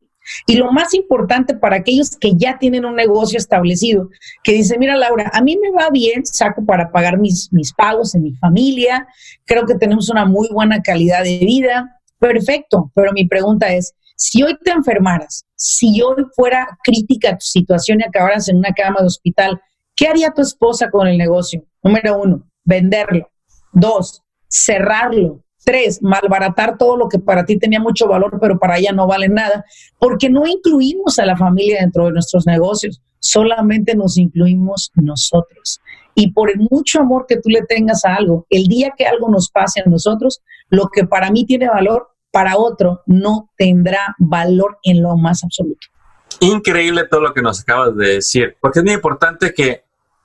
Y 0.47 0.55
lo 0.55 0.71
más 0.71 0.95
importante 0.95 1.53
para 1.57 1.75
aquellos 1.75 2.11
que 2.11 2.35
ya 2.37 2.57
tienen 2.57 2.85
un 2.85 2.95
negocio 2.95 3.37
establecido, 3.37 4.11
que 4.45 4.53
dice, 4.53 4.79
mira 4.79 4.95
Laura, 4.95 5.29
a 5.35 5.43
mí 5.43 5.59
me 5.61 5.73
va 5.73 5.91
bien, 5.91 6.25
saco 6.25 6.65
para 6.65 6.93
pagar 6.93 7.19
mis, 7.19 7.53
mis 7.53 7.73
pagos 7.73 8.15
en 8.15 8.23
mi 8.23 8.37
familia, 8.37 9.09
creo 9.45 9.67
que 9.67 9.75
tenemos 9.75 10.09
una 10.09 10.25
muy 10.25 10.49
buena 10.53 10.83
calidad 10.83 11.25
de 11.25 11.39
vida, 11.39 12.01
perfecto, 12.21 12.93
pero 12.95 13.13
mi 13.13 13.27
pregunta 13.27 13.75
es, 13.75 13.93
si 14.15 14.45
hoy 14.45 14.57
te 14.63 14.71
enfermaras, 14.71 15.45
si 15.57 16.01
hoy 16.01 16.25
fuera 16.37 16.79
crítica 16.85 17.33
tu 17.33 17.45
situación 17.45 18.03
y 18.03 18.05
acabaras 18.05 18.49
en 18.49 18.59
una 18.59 18.73
cama 18.73 19.01
de 19.01 19.07
hospital, 19.07 19.61
¿qué 19.97 20.07
haría 20.07 20.31
tu 20.31 20.43
esposa 20.43 20.91
con 20.91 21.09
el 21.09 21.19
negocio? 21.19 21.65
Número 21.83 22.23
uno, 22.23 22.49
venderlo. 22.63 23.33
Dos, 23.73 24.23
cerrarlo. 24.47 25.41
Tres, 25.65 26.03
malbaratar 26.03 26.77
todo 26.77 26.97
lo 26.97 27.09
que 27.09 27.19
para 27.19 27.45
ti 27.45 27.59
tenía 27.59 27.81
mucho 27.81 28.07
valor, 28.07 28.39
pero 28.41 28.59
para 28.59 28.79
ella 28.79 28.93
no 28.93 29.07
vale 29.07 29.29
nada, 29.29 29.65
porque 29.99 30.29
no 30.29 30.47
incluimos 30.47 31.19
a 31.19 31.27
la 31.27 31.37
familia 31.37 31.81
dentro 31.81 32.07
de 32.07 32.13
nuestros 32.13 32.47
negocios, 32.47 33.01
solamente 33.19 33.97
nos 33.97 34.19
incluimos 34.19 34.93
nosotros. 34.95 35.81
Y 36.15 36.33
por 36.33 36.51
el 36.51 36.61
mucho 36.71 37.01
amor 37.01 37.27
que 37.27 37.37
tú 37.37 37.49
le 37.49 37.63
tengas 37.63 38.05
a 38.05 38.15
algo, 38.15 38.47
el 38.51 38.65
día 38.65 38.93
que 38.97 39.07
algo 39.07 39.29
nos 39.29 39.51
pase 39.51 39.81
a 39.81 39.89
nosotros, 39.89 40.43
lo 40.69 40.89
que 40.93 41.05
para 41.07 41.31
mí 41.31 41.45
tiene 41.45 41.69
valor, 41.69 42.09
para 42.31 42.57
otro 42.57 43.03
no 43.07 43.51
tendrá 43.57 44.15
valor 44.19 44.79
en 44.83 45.03
lo 45.03 45.17
más 45.17 45.43
absoluto. 45.45 45.87
Increíble 46.41 47.07
todo 47.09 47.21
lo 47.21 47.33
que 47.33 47.43
nos 47.43 47.61
acabas 47.61 47.97
de 47.97 48.15
decir, 48.15 48.57
porque 48.61 48.81
es 48.81 48.85
muy 48.85 48.95
importante 48.95 49.55
que 49.55 49.85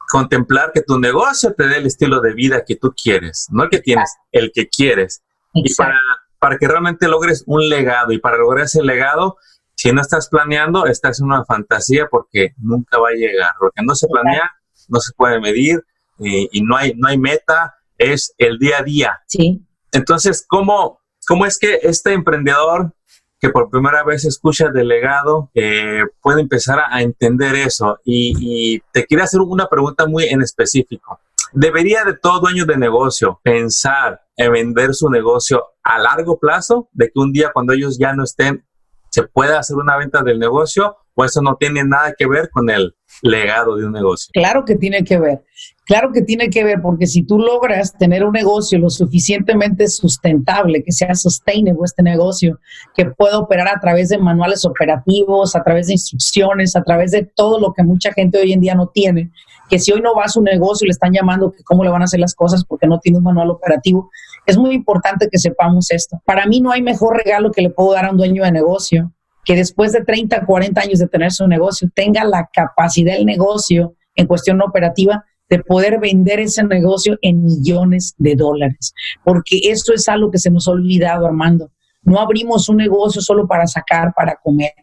contemplar 0.10 0.71
que 0.73 0.82
tu 0.82 0.99
negocio 0.99 1.54
te 1.54 1.67
dé 1.67 1.78
el 1.78 1.86
estilo 1.86 2.19
de 2.19 2.34
vida 2.34 2.65
que 2.65 2.75
tú 2.75 2.93
quieres, 3.02 3.47
no 3.52 3.63
el 3.63 3.69
que 3.69 3.80
tienes, 3.80 4.15
el 4.32 4.52
que 4.52 4.67
quieres. 4.67 5.21
Y 5.54 5.74
para, 5.76 6.00
para 6.40 6.58
que 6.58 6.68
realmente 6.68 7.08
logres 7.08 7.44
un 7.48 7.68
legado 7.68 8.12
y 8.12 8.20
para 8.20 8.38
lograr 8.38 8.66
ese 8.66 8.84
legado, 8.84 9.38
si 9.76 9.92
no 9.92 10.02
estás 10.02 10.28
planeando, 10.28 10.86
estás 10.86 11.20
en 11.20 11.28
una 11.28 11.46
fantasía 11.46 12.08
porque 12.10 12.54
nunca 12.58 12.98
va 13.00 13.10
a 13.10 13.14
llegar. 13.14 13.52
Porque 13.60 13.82
no 13.84 13.96
se 13.96 14.08
planea, 14.08 14.52
no 14.90 15.00
se 15.00 15.14
puede 15.14 15.40
medir 15.40 15.84
y, 16.18 16.62
no, 16.62 16.76
hay, 16.76 16.94
no 16.96 17.08
hay 17.08 17.18
meta, 17.18 17.76
es 17.98 18.34
el 18.38 18.60
día 18.60 18.80
a 18.80 18.84
día. 18.84 19.20
Sí. 19.28 19.62
Entonces, 19.92 20.46
¿cómo, 20.48 21.00
¿cómo 21.26 21.46
es 21.46 21.58
que 21.58 21.80
este 21.84 22.14
emprendedor 22.14 22.94
que 23.40 23.50
por 23.50 23.70
primera 23.70 24.04
vez 24.04 24.26
escucha 24.26 24.68
del 24.70 24.90
legado 24.90 25.50
eh, 25.54 26.04
puede 26.22 26.42
empezar 26.42 26.80
a, 26.86 27.02
entender 27.02 27.56
eso? 27.56 28.00
Y, 28.04 28.36
y 28.40 28.80
te 28.92 29.06
quiero 29.06 29.24
hacer 29.24 29.40
una 29.40 29.68
pregunta 29.68 30.08
muy 30.08 30.26
en 30.26 30.42
específico. 30.42 31.22
¿Debería 31.54 32.04
de 32.04 32.14
todo 32.14 32.40
dueño 32.42 32.66
de 32.66 32.78
negocio 32.78 33.40
pensar 33.44 34.22
en 34.38 34.52
vender 34.52 34.94
su 34.94 35.10
negocio 35.10 35.64
a 35.84 36.00
largo 36.00 36.40
plazo, 36.40 36.90
de 36.94 37.08
que 37.08 37.20
un 37.20 37.32
día 37.32 37.52
cuando 37.54 37.74
ellos 37.74 37.98
ya 38.00 38.14
no 38.14 38.24
estén, 38.24 38.66
se 39.10 39.24
pueda 39.24 39.60
hacer 39.60 39.76
una 39.76 39.98
venta 39.98 40.22
del 40.22 40.40
negocio 40.40 40.98
o 41.16 41.26
eso 41.26 41.42
no 41.42 41.56
tiene 41.56 41.84
nada 41.84 42.14
que 42.18 42.28
ver 42.28 42.50
con 42.52 42.70
el 42.70 42.96
legado 43.24 43.76
de 43.76 43.86
un 43.86 43.92
negocio? 43.92 44.30
Claro 44.34 44.64
que 44.64 44.76
tiene 44.76 45.04
que 45.04 45.20
ver, 45.20 45.44
claro 45.86 46.12
que 46.14 46.22
tiene 46.22 46.50
que 46.50 46.64
ver, 46.64 46.82
porque 46.82 47.08
si 47.08 47.24
tú 47.24 47.40
logras 47.40 47.98
tener 47.98 48.24
un 48.24 48.34
negocio 48.34 48.78
lo 48.78 48.90
suficientemente 48.90 49.88
sustentable, 49.88 50.84
que 50.84 50.92
sea 50.92 51.16
sustainable 51.16 51.82
este 51.84 52.04
negocio, 52.04 52.60
que 52.96 53.06
pueda 53.06 53.40
operar 53.40 53.68
a 53.68 53.80
través 53.80 54.10
de 54.10 54.20
manuales 54.20 54.64
operativos, 54.64 55.56
a 55.56 55.64
través 55.64 55.88
de 55.88 55.94
instrucciones, 55.94 56.76
a 56.76 56.84
través 56.84 57.12
de 57.12 57.24
todo 57.24 57.60
lo 57.60 57.74
que 57.74 57.84
mucha 57.84 58.14
gente 58.14 58.40
hoy 58.40 58.54
en 58.54 58.62
día 58.62 58.76
no 58.76 58.88
tiene, 58.88 59.32
que 59.70 59.80
si 59.80 59.92
hoy 59.92 60.02
no 60.02 60.16
va 60.16 60.24
a 60.24 60.30
su 60.30 60.42
negocio 60.42 60.86
y 60.86 60.88
le 60.88 60.92
están 60.92 61.14
llamando 61.14 61.52
que 61.52 61.64
cómo 61.64 61.84
le 61.84 61.90
van 61.90 62.02
a 62.02 62.06
hacer 62.06 62.20
las 62.20 62.36
cosas 62.36 62.66
porque 62.66 62.88
no 62.88 63.00
tiene 63.00 63.20
un 63.20 63.24
manual 63.24 63.52
operativo, 63.52 64.10
es 64.46 64.58
muy 64.58 64.74
importante 64.74 65.30
que 65.32 65.38
sepamos 65.38 65.92
esto. 65.92 66.22
Para 66.26 66.46
mí 66.46 66.60
no 66.60 66.72
hay 66.72 66.82
mejor 66.82 67.18
regalo 67.18 67.52
que 67.52 67.62
le 67.62 67.70
puedo 67.70 67.94
dar 67.94 68.06
a 68.06 68.12
un 68.12 68.18
dueño 68.18 68.44
de 68.44 68.52
negocio 68.52 69.14
que 69.46 69.56
después 69.56 69.92
de 69.94 70.04
30, 70.04 70.46
40 70.46 70.82
años 70.82 71.00
de 71.00 71.08
tener 71.08 71.32
su 71.32 71.48
negocio, 71.48 71.90
tenga 71.94 72.24
la 72.24 72.50
capacidad 72.54 73.14
del 73.14 73.26
negocio 73.26 73.96
en 74.16 74.28
cuestión 74.28 74.62
operativa 74.62 75.26
de 75.50 75.60
poder 75.60 76.00
vender 76.00 76.40
ese 76.40 76.64
negocio 76.64 77.18
en 77.22 77.44
millones 77.44 78.14
de 78.18 78.36
dólares. 78.36 78.94
Porque 79.24 79.60
eso 79.64 79.94
es 79.94 80.08
algo 80.08 80.30
que 80.30 80.38
se 80.38 80.52
nos 80.52 80.68
ha 80.68 80.72
olvidado, 80.72 81.26
Armando. 81.26 81.72
No 82.04 82.20
abrimos 82.20 82.70
un 82.70 82.78
negocio 82.78 83.22
solo 83.22 83.48
para 83.48 83.66
sacar, 83.66 84.14
para 84.14 84.36
comer. 84.36 84.74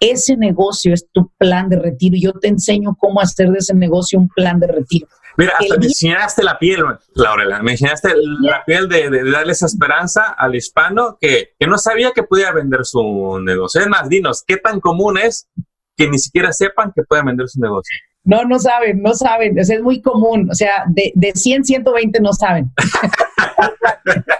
Ese 0.00 0.36
negocio 0.36 0.92
es 0.92 1.06
tu 1.12 1.30
plan 1.38 1.68
de 1.68 1.78
retiro 1.78 2.16
y 2.16 2.22
yo 2.22 2.32
te 2.32 2.48
enseño 2.48 2.96
cómo 2.98 3.20
hacer 3.20 3.50
de 3.50 3.58
ese 3.58 3.74
negocio 3.74 4.18
un 4.18 4.28
plan 4.28 4.60
de 4.60 4.66
retiro. 4.66 5.06
Mira, 5.36 5.52
hasta 5.58 5.76
me 5.78 5.86
enseñaste 5.86 6.44
la 6.44 6.58
piel, 6.58 6.84
Laurela, 7.14 7.60
me 7.60 7.72
enseñaste 7.72 8.12
la 8.40 8.64
piel 8.64 8.88
de, 8.88 9.30
darle 9.30 9.52
esa 9.52 9.66
esperanza 9.66 10.34
al 10.36 10.54
hispano 10.54 11.18
que, 11.20 11.54
que 11.58 11.66
no 11.66 11.76
sabía 11.76 12.12
que 12.12 12.22
podía 12.22 12.52
vender 12.52 12.84
su 12.84 13.40
negocio. 13.40 13.80
Es 13.80 13.88
más, 13.88 14.08
dinos, 14.08 14.44
¿qué 14.46 14.58
tan 14.58 14.80
común 14.80 15.18
es 15.18 15.48
que 15.96 16.08
ni 16.08 16.18
siquiera 16.18 16.52
sepan 16.52 16.92
que 16.94 17.02
pueden 17.02 17.26
vender 17.26 17.48
su 17.48 17.60
negocio? 17.60 17.96
No, 18.24 18.44
no 18.44 18.58
saben, 18.58 19.02
no 19.02 19.14
saben. 19.14 19.58
es 19.58 19.82
muy 19.82 20.00
común. 20.00 20.48
O 20.50 20.54
sea, 20.54 20.84
de, 20.88 21.12
de 21.14 21.32
100, 21.32 21.64
120 21.64 22.20
no 22.20 22.32
saben. 22.32 22.70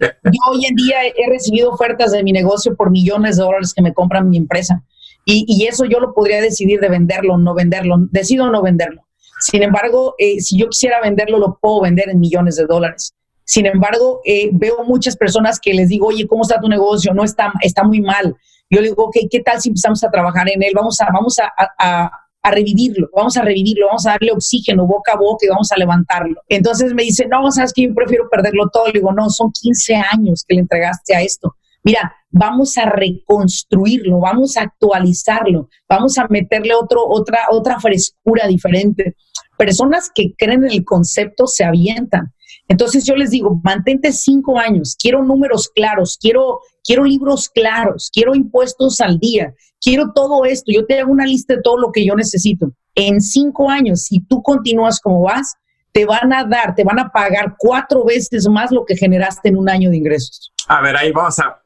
Yo 0.00 0.40
hoy 0.50 0.66
en 0.66 0.74
día 0.76 0.96
he 1.04 1.30
recibido 1.30 1.70
ofertas 1.70 2.12
de 2.12 2.22
mi 2.22 2.32
negocio 2.32 2.74
por 2.76 2.90
millones 2.90 3.36
de 3.36 3.42
dólares 3.42 3.74
que 3.74 3.82
me 3.82 3.92
compran 3.92 4.28
mi 4.28 4.36
empresa. 4.36 4.82
Y, 5.24 5.44
y 5.46 5.66
eso 5.66 5.84
yo 5.84 6.00
lo 6.00 6.14
podría 6.14 6.40
decidir 6.40 6.80
de 6.80 6.88
venderlo 6.88 7.34
o 7.34 7.38
no 7.38 7.54
venderlo. 7.54 7.96
Decido 8.10 8.50
no 8.50 8.62
venderlo. 8.62 9.02
Sin 9.40 9.62
embargo, 9.62 10.14
eh, 10.18 10.40
si 10.40 10.58
yo 10.58 10.68
quisiera 10.68 11.00
venderlo, 11.00 11.38
lo 11.38 11.58
puedo 11.60 11.82
vender 11.82 12.08
en 12.08 12.20
millones 12.20 12.56
de 12.56 12.66
dólares. 12.66 13.14
Sin 13.44 13.66
embargo, 13.66 14.20
eh, 14.24 14.50
veo 14.52 14.84
muchas 14.84 15.16
personas 15.16 15.58
que 15.58 15.74
les 15.74 15.88
digo, 15.88 16.08
oye, 16.08 16.26
¿cómo 16.26 16.42
está 16.42 16.60
tu 16.60 16.68
negocio? 16.68 17.12
No 17.14 17.24
está, 17.24 17.52
está 17.62 17.82
muy 17.82 18.00
mal. 18.00 18.36
Yo 18.68 18.80
le 18.80 18.88
digo, 18.88 19.04
ok, 19.04 19.16
¿qué 19.30 19.40
tal 19.40 19.60
si 19.60 19.70
empezamos 19.70 20.04
a 20.04 20.10
trabajar 20.10 20.48
en 20.48 20.62
él? 20.62 20.72
Vamos 20.74 21.00
a, 21.00 21.06
vamos 21.12 21.36
a 21.38 21.50
a 21.78 22.10
revivirlo, 22.42 23.08
vamos 23.14 23.36
a 23.36 23.42
revivirlo, 23.42 23.86
vamos 23.86 24.06
a 24.06 24.12
darle 24.12 24.32
oxígeno 24.32 24.86
boca 24.86 25.12
a 25.12 25.16
boca 25.16 25.44
y 25.44 25.48
vamos 25.48 25.70
a 25.72 25.76
levantarlo. 25.76 26.40
Entonces 26.48 26.94
me 26.94 27.02
dice, 27.02 27.26
no, 27.26 27.50
sabes 27.50 27.72
que 27.72 27.82
yo 27.82 27.94
prefiero 27.94 28.28
perderlo 28.30 28.68
todo. 28.72 28.86
Le 28.86 28.94
digo, 28.94 29.12
no, 29.12 29.28
son 29.28 29.52
15 29.52 29.94
años 30.12 30.44
que 30.46 30.54
le 30.54 30.60
entregaste 30.62 31.14
a 31.14 31.20
esto. 31.20 31.56
Mira, 31.82 32.14
vamos 32.30 32.76
a 32.78 32.86
reconstruirlo, 32.86 34.20
vamos 34.20 34.56
a 34.56 34.62
actualizarlo, 34.62 35.68
vamos 35.88 36.18
a 36.18 36.26
meterle 36.28 36.74
otro, 36.74 37.06
otra, 37.06 37.46
otra 37.50 37.80
frescura 37.80 38.46
diferente. 38.46 39.16
Personas 39.56 40.10
que 40.14 40.34
creen 40.36 40.64
en 40.64 40.70
el 40.70 40.84
concepto 40.84 41.46
se 41.46 41.64
avientan. 41.64 42.32
Entonces 42.70 43.04
yo 43.04 43.16
les 43.16 43.30
digo, 43.30 43.60
mantente 43.64 44.12
cinco 44.12 44.56
años, 44.56 44.96
quiero 44.96 45.24
números 45.24 45.68
claros, 45.74 46.16
quiero, 46.20 46.60
quiero 46.84 47.02
libros 47.02 47.48
claros, 47.48 48.10
quiero 48.14 48.36
impuestos 48.36 49.00
al 49.00 49.18
día, 49.18 49.52
quiero 49.80 50.12
todo 50.14 50.44
esto, 50.44 50.70
yo 50.72 50.86
te 50.86 51.00
hago 51.00 51.10
una 51.10 51.26
lista 51.26 51.56
de 51.56 51.62
todo 51.62 51.78
lo 51.78 51.90
que 51.90 52.06
yo 52.06 52.14
necesito. 52.14 52.70
En 52.94 53.20
cinco 53.20 53.68
años, 53.68 54.04
si 54.04 54.20
tú 54.20 54.40
continúas 54.40 55.00
como 55.00 55.22
vas, 55.22 55.56
te 55.90 56.04
van 56.04 56.32
a 56.32 56.44
dar, 56.44 56.76
te 56.76 56.84
van 56.84 57.00
a 57.00 57.10
pagar 57.10 57.56
cuatro 57.58 58.04
veces 58.04 58.48
más 58.48 58.70
lo 58.70 58.84
que 58.84 58.96
generaste 58.96 59.48
en 59.48 59.56
un 59.56 59.68
año 59.68 59.90
de 59.90 59.96
ingresos. 59.96 60.52
A 60.68 60.80
ver, 60.80 60.96
ahí 60.96 61.10
vamos 61.10 61.40
a, 61.40 61.60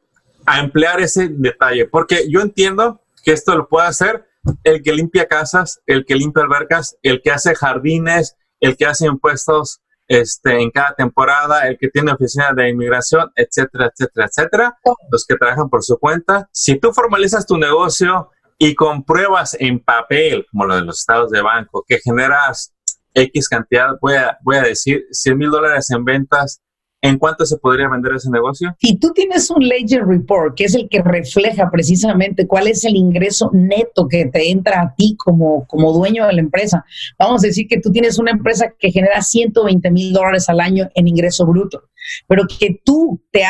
a 0.46 0.60
emplear 0.60 1.02
ese 1.02 1.28
detalle, 1.28 1.86
porque 1.86 2.30
yo 2.30 2.40
entiendo 2.40 3.02
que 3.22 3.32
esto 3.32 3.54
lo 3.54 3.68
puede 3.68 3.88
hacer 3.88 4.24
el 4.62 4.82
que 4.82 4.94
limpia 4.94 5.26
casas, 5.26 5.82
el 5.84 6.06
que 6.06 6.14
limpia 6.14 6.44
albercas, 6.44 6.96
el 7.02 7.20
que 7.20 7.30
hace 7.30 7.54
jardines, 7.54 8.38
el 8.60 8.78
que 8.78 8.86
hace 8.86 9.04
impuestos 9.04 9.82
este, 10.06 10.60
en 10.60 10.70
cada 10.70 10.94
temporada, 10.94 11.66
el 11.66 11.78
que 11.78 11.88
tiene 11.88 12.12
oficina 12.12 12.52
de 12.54 12.68
inmigración, 12.68 13.30
etcétera, 13.34 13.90
etcétera, 13.92 14.26
etcétera, 14.26 14.78
los 15.10 15.26
que 15.26 15.36
trabajan 15.36 15.68
por 15.68 15.82
su 15.82 15.98
cuenta. 15.98 16.48
Si 16.52 16.78
tú 16.78 16.92
formalizas 16.92 17.46
tu 17.46 17.56
negocio 17.56 18.30
y 18.58 18.74
compruebas 18.74 19.56
en 19.58 19.80
papel, 19.80 20.46
como 20.50 20.66
lo 20.66 20.76
de 20.76 20.82
los 20.82 21.00
estados 21.00 21.30
de 21.30 21.42
banco, 21.42 21.84
que 21.86 21.98
generas 21.98 22.74
X 23.14 23.48
cantidad, 23.48 23.96
voy 24.00 24.14
a, 24.14 24.38
voy 24.42 24.56
a 24.56 24.62
decir 24.62 25.06
100 25.10 25.38
mil 25.38 25.50
dólares 25.50 25.90
en 25.90 26.04
ventas 26.04 26.60
¿En 27.04 27.18
cuánto 27.18 27.44
se 27.44 27.58
podría 27.58 27.86
vender 27.86 28.14
ese 28.14 28.30
negocio? 28.30 28.74
Si 28.80 28.96
tú 28.96 29.12
tienes 29.12 29.50
un 29.50 29.62
Ledger 29.62 30.06
Report, 30.06 30.56
que 30.56 30.64
es 30.64 30.74
el 30.74 30.88
que 30.88 31.02
refleja 31.02 31.70
precisamente 31.70 32.46
cuál 32.46 32.66
es 32.66 32.82
el 32.86 32.96
ingreso 32.96 33.50
neto 33.52 34.08
que 34.08 34.24
te 34.24 34.50
entra 34.50 34.80
a 34.80 34.94
ti 34.94 35.14
como, 35.18 35.66
como 35.66 35.92
dueño 35.92 36.26
de 36.26 36.32
la 36.32 36.40
empresa, 36.40 36.82
vamos 37.18 37.44
a 37.44 37.48
decir 37.48 37.66
que 37.68 37.78
tú 37.78 37.92
tienes 37.92 38.18
una 38.18 38.30
empresa 38.30 38.72
que 38.78 38.90
genera 38.90 39.20
120 39.20 39.90
mil 39.90 40.14
dólares 40.14 40.48
al 40.48 40.60
año 40.60 40.88
en 40.94 41.06
ingreso 41.06 41.44
bruto 41.44 41.82
pero 42.26 42.44
que 42.58 42.80
tú 42.84 43.20
te, 43.30 43.44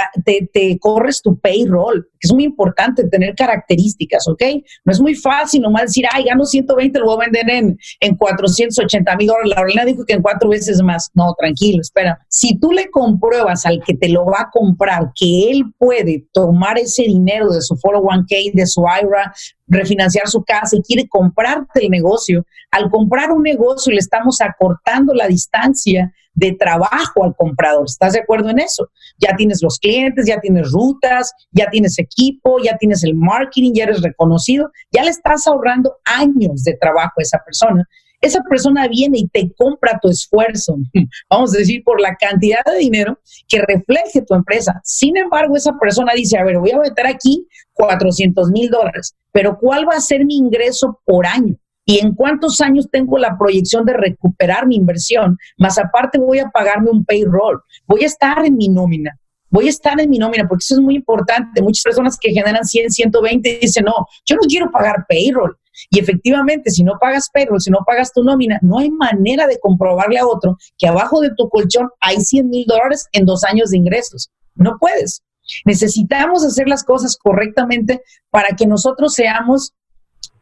te, 0.53 0.79
corres 0.79 1.21
tu 1.23 1.39
payroll, 1.39 2.09
es 2.21 2.33
muy 2.33 2.45
importante 2.45 3.07
tener 3.09 3.35
características, 3.35 4.27
¿ok? 4.29 4.43
No 4.85 4.93
es 4.93 5.01
muy 5.01 5.15
fácil 5.15 5.63
nomás 5.63 5.83
decir, 5.83 6.05
ay, 6.11 6.25
gano 6.25 6.45
120, 6.45 6.99
lo 6.99 7.07
voy 7.07 7.17
a 7.17 7.31
vender 7.31 7.51
en, 7.51 7.79
en 8.01 8.17
480 8.17 9.17
mil 9.17 9.27
dólares. 9.27 9.53
La 9.55 9.61
Orlena 9.63 9.85
dijo 9.85 10.05
que 10.05 10.15
en 10.15 10.23
cuatro 10.23 10.49
veces 10.49 10.81
más. 10.83 11.11
No, 11.15 11.35
tranquilo, 11.39 11.81
espera. 11.81 12.19
Si 12.29 12.59
tú 12.59 12.73
le 12.73 12.91
compruebas 12.91 13.67
al 13.67 13.83
que 13.85 13.95
te 13.95 14.09
lo 14.09 14.25
va 14.25 14.43
a 14.43 14.51
comprar 14.51 15.13
que 15.15 15.51
él 15.51 15.65
puede 15.79 16.27
tomar 16.33 16.79
ese 16.79 17.03
dinero 17.03 17.51
de 17.51 17.61
su 17.61 17.75
401k, 17.77 18.53
de 18.55 18.67
su 18.67 18.83
IRA, 18.83 19.35
refinanciar 19.67 20.29
su 20.29 20.43
casa 20.45 20.77
y 20.77 20.83
quiere 20.83 21.09
comprarte 21.09 21.85
el 21.85 21.91
negocio, 21.91 22.45
al 22.71 22.91
comprar 22.91 23.31
un 23.33 23.43
negocio 23.43 23.93
le 23.93 23.99
estamos 23.99 24.41
acortando 24.41 25.15
la 25.15 25.27
distancia 25.27 26.13
de 26.35 26.53
trabajo 26.53 27.25
al 27.25 27.35
comprador. 27.37 27.85
¿Estás 27.87 28.13
de 28.13 28.21
acuerdo 28.21 28.51
en 28.51 28.59
eso? 28.59 28.91
Ya 29.19 29.35
tienes 29.37 29.63
los 29.63 29.79
clientes, 29.79 30.27
ya 30.27 30.41
tienes 30.41 30.71
rutas, 30.71 31.33
ya 31.53 31.69
tienes 31.71 31.99
equipo, 31.99 32.59
ya 32.63 32.77
tienes 32.77 33.05
el 33.05 33.15
marketing, 33.15 33.73
ya 33.75 33.85
eres 33.85 34.03
reconocido, 34.03 34.71
ya 34.93 35.05
le 35.05 35.11
estás 35.11 35.47
ahorrando 35.47 35.97
años 36.05 36.65
de 36.65 36.77
trabajo 36.77 37.13
a 37.19 37.23
esa 37.23 37.39
persona. 37.45 37.89
Esa 38.21 38.43
persona 38.43 38.89
viene 38.89 39.19
y 39.19 39.29
te 39.29 39.53
compra 39.55 39.99
tu 40.01 40.09
esfuerzo, 40.09 40.77
vamos 41.31 41.55
a 41.55 41.59
decir, 41.59 41.83
por 41.85 42.01
la 42.01 42.17
cantidad 42.17 42.65
de 42.65 42.79
dinero 42.79 43.19
que 43.47 43.61
refleje 43.61 44.23
tu 44.23 44.35
empresa. 44.35 44.81
Sin 44.83 45.17
embargo, 45.19 45.57
esa 45.57 45.79
persona 45.79 46.15
dice, 46.15 46.39
a 46.39 46.45
ver, 46.45 46.59
voy 46.59 46.71
a 46.71 46.79
meter 46.79 47.07
aquí 47.07 47.47
400 47.75 48.51
mil 48.51 48.71
dólares, 48.71 49.15
pero 49.31 49.59
¿cuál 49.59 49.87
va 49.87 49.97
a 49.97 50.01
ser 50.01 50.25
mi 50.25 50.37
ingreso 50.37 51.01
por 51.05 51.27
año? 51.27 51.57
Y 51.85 51.99
en 51.99 52.15
cuántos 52.15 52.61
años 52.61 52.89
tengo 52.91 53.19
la 53.19 53.37
proyección 53.39 53.85
de 53.85 53.93
recuperar 53.93 54.67
mi 54.67 54.77
inversión, 54.77 55.37
más 55.59 55.79
aparte 55.79 56.19
voy 56.19 56.39
a 56.39 56.49
pagarme 56.49 56.91
un 56.91 57.05
payroll, 57.05 57.61
voy 57.87 58.05
a 58.05 58.07
estar 58.07 58.45
en 58.45 58.57
mi 58.57 58.69
nómina, 58.69 59.19
voy 59.51 59.67
a 59.67 59.71
estar 59.71 60.01
en 60.01 60.11
mi 60.11 60.19
nómina, 60.19 60.49
porque 60.49 60.63
eso 60.63 60.75
es 60.75 60.81
muy 60.81 60.97
importante. 60.97 61.63
Muchas 61.63 61.85
personas 61.85 62.19
que 62.21 62.33
generan 62.33 62.65
100, 62.65 62.91
120 62.91 63.59
dicen, 63.61 63.85
no, 63.85 64.07
yo 64.27 64.37
no 64.37 64.43
quiero 64.49 64.71
pagar 64.71 65.05
payroll. 65.09 65.57
Y 65.91 65.99
efectivamente, 65.99 66.71
si 66.71 66.85
no 66.85 66.95
pagas 67.01 67.29
payroll, 67.33 67.61
si 67.61 67.71
no 67.71 67.79
pagas 67.87 68.13
tu 68.13 68.23
nómina, 68.23 68.59
no 68.63 68.79
hay 68.79 68.91
manera 68.91 69.47
de 69.47 69.59
comprobarle 69.61 70.19
a 70.19 70.27
otro 70.27 70.57
que 70.79 70.87
abajo 70.87 71.21
de 71.21 71.31
tu 71.37 71.49
colchón 71.49 71.89
hay 72.01 72.21
100 72.21 72.49
mil 72.49 72.65
dólares 72.67 73.07
en 73.13 73.27
dos 73.27 73.45
años 73.45 73.71
de 73.71 73.79
ingresos. 73.79 74.31
No 74.55 74.77
puedes. 74.81 75.23
Necesitamos 75.65 76.45
hacer 76.45 76.69
las 76.69 76.85
cosas 76.85 77.17
correctamente 77.17 78.03
para 78.31 78.57
que 78.57 78.67
nosotros 78.67 79.15
seamos 79.15 79.75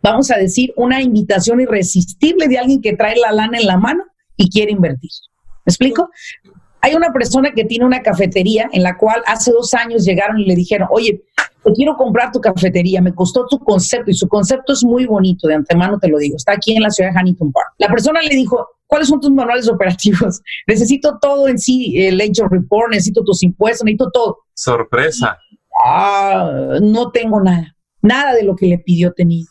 vamos 0.02 0.30
a 0.30 0.36
decir, 0.36 0.72
una 0.76 1.00
invitación 1.00 1.60
irresistible 1.60 2.48
de 2.48 2.58
alguien 2.58 2.82
que 2.82 2.96
trae 2.96 3.16
la 3.16 3.32
lana 3.32 3.58
en 3.58 3.66
la 3.66 3.78
mano 3.78 4.04
y 4.36 4.50
quiere 4.50 4.72
invertir. 4.72 5.10
¿Me 5.64 5.70
explico? 5.70 6.10
Hay 6.80 6.94
una 6.94 7.12
persona 7.12 7.52
que 7.52 7.64
tiene 7.64 7.84
una 7.84 8.02
cafetería 8.02 8.68
en 8.72 8.82
la 8.82 8.98
cual 8.98 9.22
hace 9.26 9.52
dos 9.52 9.72
años 9.74 10.04
llegaron 10.04 10.40
y 10.40 10.46
le 10.46 10.56
dijeron, 10.56 10.88
oye, 10.90 11.22
te 11.62 11.72
quiero 11.72 11.96
comprar 11.96 12.32
tu 12.32 12.40
cafetería, 12.40 13.00
me 13.00 13.14
costó 13.14 13.46
tu 13.46 13.60
concepto 13.60 14.10
y 14.10 14.14
su 14.14 14.26
concepto 14.26 14.72
es 14.72 14.82
muy 14.82 15.06
bonito, 15.06 15.46
de 15.46 15.54
antemano 15.54 16.00
te 16.00 16.08
lo 16.08 16.18
digo, 16.18 16.36
está 16.36 16.52
aquí 16.52 16.74
en 16.74 16.82
la 16.82 16.90
ciudad 16.90 17.12
de 17.12 17.20
Huntington 17.20 17.52
Park. 17.52 17.74
La 17.78 17.86
persona 17.86 18.20
le 18.20 18.34
dijo, 18.34 18.66
¿cuáles 18.88 19.06
son 19.06 19.20
tus 19.20 19.30
manuales 19.30 19.68
operativos? 19.68 20.40
Necesito 20.66 21.18
todo 21.20 21.46
en 21.46 21.60
sí, 21.60 22.04
el 22.04 22.16
Ledger 22.16 22.48
Report, 22.50 22.90
necesito 22.90 23.22
tus 23.22 23.44
impuestos, 23.44 23.84
necesito 23.84 24.10
todo. 24.10 24.38
Sorpresa. 24.54 25.38
Ah, 25.86 26.78
no 26.80 27.12
tengo 27.12 27.40
nada, 27.40 27.76
nada 28.00 28.34
de 28.34 28.42
lo 28.42 28.56
que 28.56 28.66
le 28.66 28.78
pidió 28.78 29.12
tenía 29.12 29.44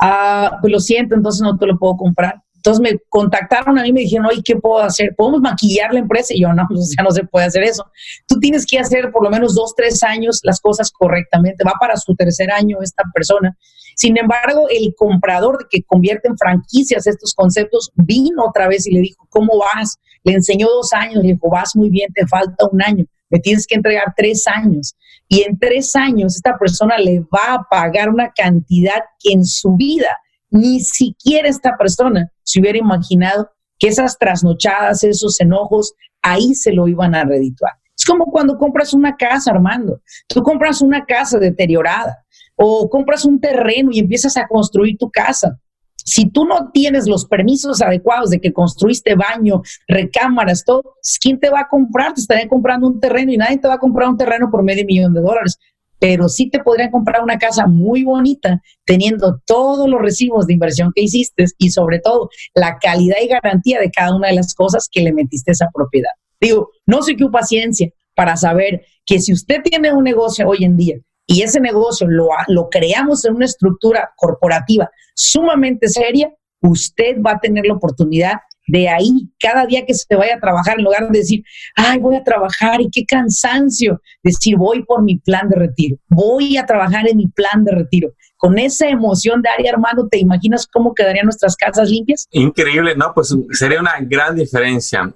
ah, 0.00 0.58
pues 0.60 0.72
lo 0.72 0.80
siento, 0.80 1.14
entonces 1.14 1.42
no 1.42 1.56
te 1.56 1.66
lo 1.66 1.78
puedo 1.78 1.96
comprar. 1.96 2.42
Entonces 2.64 2.80
me 2.80 2.98
contactaron 3.10 3.78
a 3.78 3.82
mí 3.82 3.90
y 3.90 3.92
me 3.92 4.00
dijeron, 4.00 4.24
oye, 4.24 4.40
¿qué 4.42 4.56
puedo 4.56 4.78
hacer? 4.78 5.14
¿Podemos 5.14 5.42
maquillar 5.42 5.92
la 5.92 6.00
empresa? 6.00 6.32
Y 6.32 6.40
yo, 6.40 6.52
no, 6.54 6.66
pues 6.68 6.94
ya 6.96 7.04
no 7.04 7.10
se 7.10 7.24
puede 7.24 7.44
hacer 7.44 7.62
eso. 7.62 7.84
Tú 8.26 8.38
tienes 8.40 8.64
que 8.64 8.78
hacer 8.78 9.12
por 9.12 9.22
lo 9.22 9.30
menos 9.30 9.54
dos, 9.54 9.74
tres 9.76 10.02
años 10.02 10.40
las 10.42 10.60
cosas 10.60 10.90
correctamente. 10.90 11.62
Va 11.62 11.74
para 11.78 11.96
su 11.98 12.14
tercer 12.14 12.50
año 12.50 12.78
esta 12.80 13.04
persona. 13.12 13.54
Sin 13.96 14.16
embargo, 14.18 14.66
el 14.70 14.94
comprador 14.96 15.68
que 15.70 15.82
convierte 15.82 16.28
en 16.28 16.38
franquicias 16.38 17.06
estos 17.06 17.34
conceptos 17.34 17.92
vino 17.96 18.44
otra 18.46 18.66
vez 18.66 18.86
y 18.86 18.92
le 18.92 19.00
dijo, 19.00 19.26
¿cómo 19.28 19.58
vas? 19.58 19.98
Le 20.24 20.32
enseñó 20.32 20.66
dos 20.68 20.92
años, 20.94 21.22
le 21.22 21.34
dijo, 21.34 21.50
vas 21.50 21.76
muy 21.76 21.90
bien, 21.90 22.10
te 22.14 22.26
falta 22.26 22.66
un 22.72 22.82
año, 22.82 23.04
me 23.30 23.38
tienes 23.38 23.66
que 23.66 23.74
entregar 23.74 24.14
tres 24.16 24.46
años 24.46 24.94
y 25.28 25.42
en 25.42 25.58
tres 25.58 25.96
años 25.96 26.36
esta 26.36 26.56
persona 26.58 26.98
le 26.98 27.20
va 27.20 27.54
a 27.54 27.66
pagar 27.70 28.08
una 28.08 28.32
cantidad 28.32 29.02
que 29.18 29.32
en 29.32 29.44
su 29.44 29.76
vida 29.76 30.18
ni 30.50 30.80
siquiera 30.80 31.48
esta 31.48 31.76
persona 31.76 32.30
se 32.42 32.60
hubiera 32.60 32.78
imaginado 32.78 33.50
que 33.78 33.88
esas 33.88 34.18
trasnochadas, 34.18 35.02
esos 35.02 35.40
enojos, 35.40 35.94
ahí 36.22 36.54
se 36.54 36.72
lo 36.72 36.86
iban 36.86 37.14
a 37.14 37.24
redituar. 37.24 37.72
Es 37.96 38.04
como 38.04 38.26
cuando 38.26 38.56
compras 38.56 38.92
una 38.94 39.16
casa, 39.16 39.50
Armando. 39.50 40.00
Tú 40.28 40.42
compras 40.42 40.80
una 40.80 41.04
casa 41.04 41.38
deteriorada. 41.38 42.18
o 42.56 42.88
compras 42.88 43.24
un 43.24 43.40
terreno 43.40 43.90
y 43.92 43.98
empiezas 43.98 44.36
a 44.36 44.46
construir 44.46 44.96
tu 44.96 45.10
casa. 45.10 45.58
Si 46.04 46.26
tú 46.26 46.44
no 46.44 46.70
tienes 46.70 47.08
los 47.08 47.24
permisos 47.24 47.80
adecuados 47.80 48.30
de 48.30 48.38
que 48.38 48.52
construiste 48.52 49.14
baño, 49.14 49.62
recámaras, 49.88 50.62
todo, 50.64 50.96
¿quién 51.20 51.40
te 51.40 51.48
va 51.48 51.60
a 51.60 51.68
comprar? 51.68 52.12
Te 52.12 52.20
estarían 52.20 52.48
comprando 52.48 52.86
un 52.86 53.00
terreno 53.00 53.32
y 53.32 53.38
nadie 53.38 53.58
te 53.58 53.68
va 53.68 53.74
a 53.74 53.78
comprar 53.78 54.08
un 54.08 54.18
terreno 54.18 54.50
por 54.50 54.62
medio 54.62 54.84
millón 54.84 55.14
de 55.14 55.22
dólares. 55.22 55.58
Pero 55.98 56.28
sí 56.28 56.50
te 56.50 56.58
podrían 56.58 56.90
comprar 56.90 57.22
una 57.22 57.38
casa 57.38 57.66
muy 57.66 58.04
bonita 58.04 58.60
teniendo 58.84 59.40
todos 59.46 59.88
los 59.88 60.00
recibos 60.02 60.46
de 60.46 60.52
inversión 60.52 60.92
que 60.94 61.02
hiciste 61.02 61.46
y 61.56 61.70
sobre 61.70 62.00
todo 62.00 62.28
la 62.54 62.78
calidad 62.78 63.16
y 63.22 63.28
garantía 63.28 63.80
de 63.80 63.90
cada 63.90 64.14
una 64.14 64.28
de 64.28 64.34
las 64.34 64.54
cosas 64.54 64.88
que 64.92 65.00
le 65.00 65.12
metiste 65.12 65.50
a 65.50 65.52
esa 65.52 65.68
propiedad. 65.72 66.10
Digo, 66.38 66.70
no 66.84 67.00
sé 67.02 67.16
qué 67.16 67.26
paciencia 67.28 67.88
para 68.14 68.36
saber 68.36 68.84
que 69.06 69.20
si 69.20 69.32
usted 69.32 69.62
tiene 69.62 69.94
un 69.94 70.04
negocio 70.04 70.46
hoy 70.46 70.64
en 70.64 70.76
día 70.76 70.96
y 71.26 71.42
ese 71.42 71.60
negocio 71.60 72.06
lo, 72.08 72.28
lo 72.48 72.68
creamos 72.68 73.24
en 73.24 73.36
una 73.36 73.46
estructura 73.46 74.12
corporativa 74.16 74.90
sumamente 75.14 75.88
seria, 75.88 76.32
usted 76.60 77.20
va 77.24 77.32
a 77.32 77.40
tener 77.40 77.66
la 77.66 77.74
oportunidad 77.74 78.34
de 78.66 78.88
ahí, 78.88 79.30
cada 79.38 79.66
día 79.66 79.84
que 79.84 79.92
se 79.92 80.14
vaya 80.16 80.36
a 80.36 80.40
trabajar, 80.40 80.78
en 80.78 80.84
lugar 80.84 81.08
de 81.10 81.18
decir, 81.18 81.44
ay, 81.76 81.98
voy 81.98 82.16
a 82.16 82.24
trabajar 82.24 82.80
y 82.80 82.88
qué 82.90 83.04
cansancio, 83.04 84.00
decir, 84.22 84.56
voy 84.56 84.82
por 84.84 85.02
mi 85.02 85.18
plan 85.18 85.50
de 85.50 85.56
retiro, 85.56 85.98
voy 86.08 86.56
a 86.56 86.64
trabajar 86.64 87.06
en 87.06 87.18
mi 87.18 87.26
plan 87.26 87.62
de 87.64 87.72
retiro. 87.72 88.12
Con 88.38 88.58
esa 88.58 88.88
emoción 88.88 89.42
de 89.42 89.50
área, 89.50 89.72
hermano, 89.72 90.08
¿te 90.08 90.18
imaginas 90.18 90.66
cómo 90.66 90.94
quedarían 90.94 91.26
nuestras 91.26 91.56
casas 91.56 91.90
limpias? 91.90 92.26
Increíble, 92.30 92.94
¿no? 92.96 93.12
Pues 93.14 93.34
sería 93.52 93.80
una 93.80 93.98
gran 94.00 94.34
diferencia. 94.34 95.14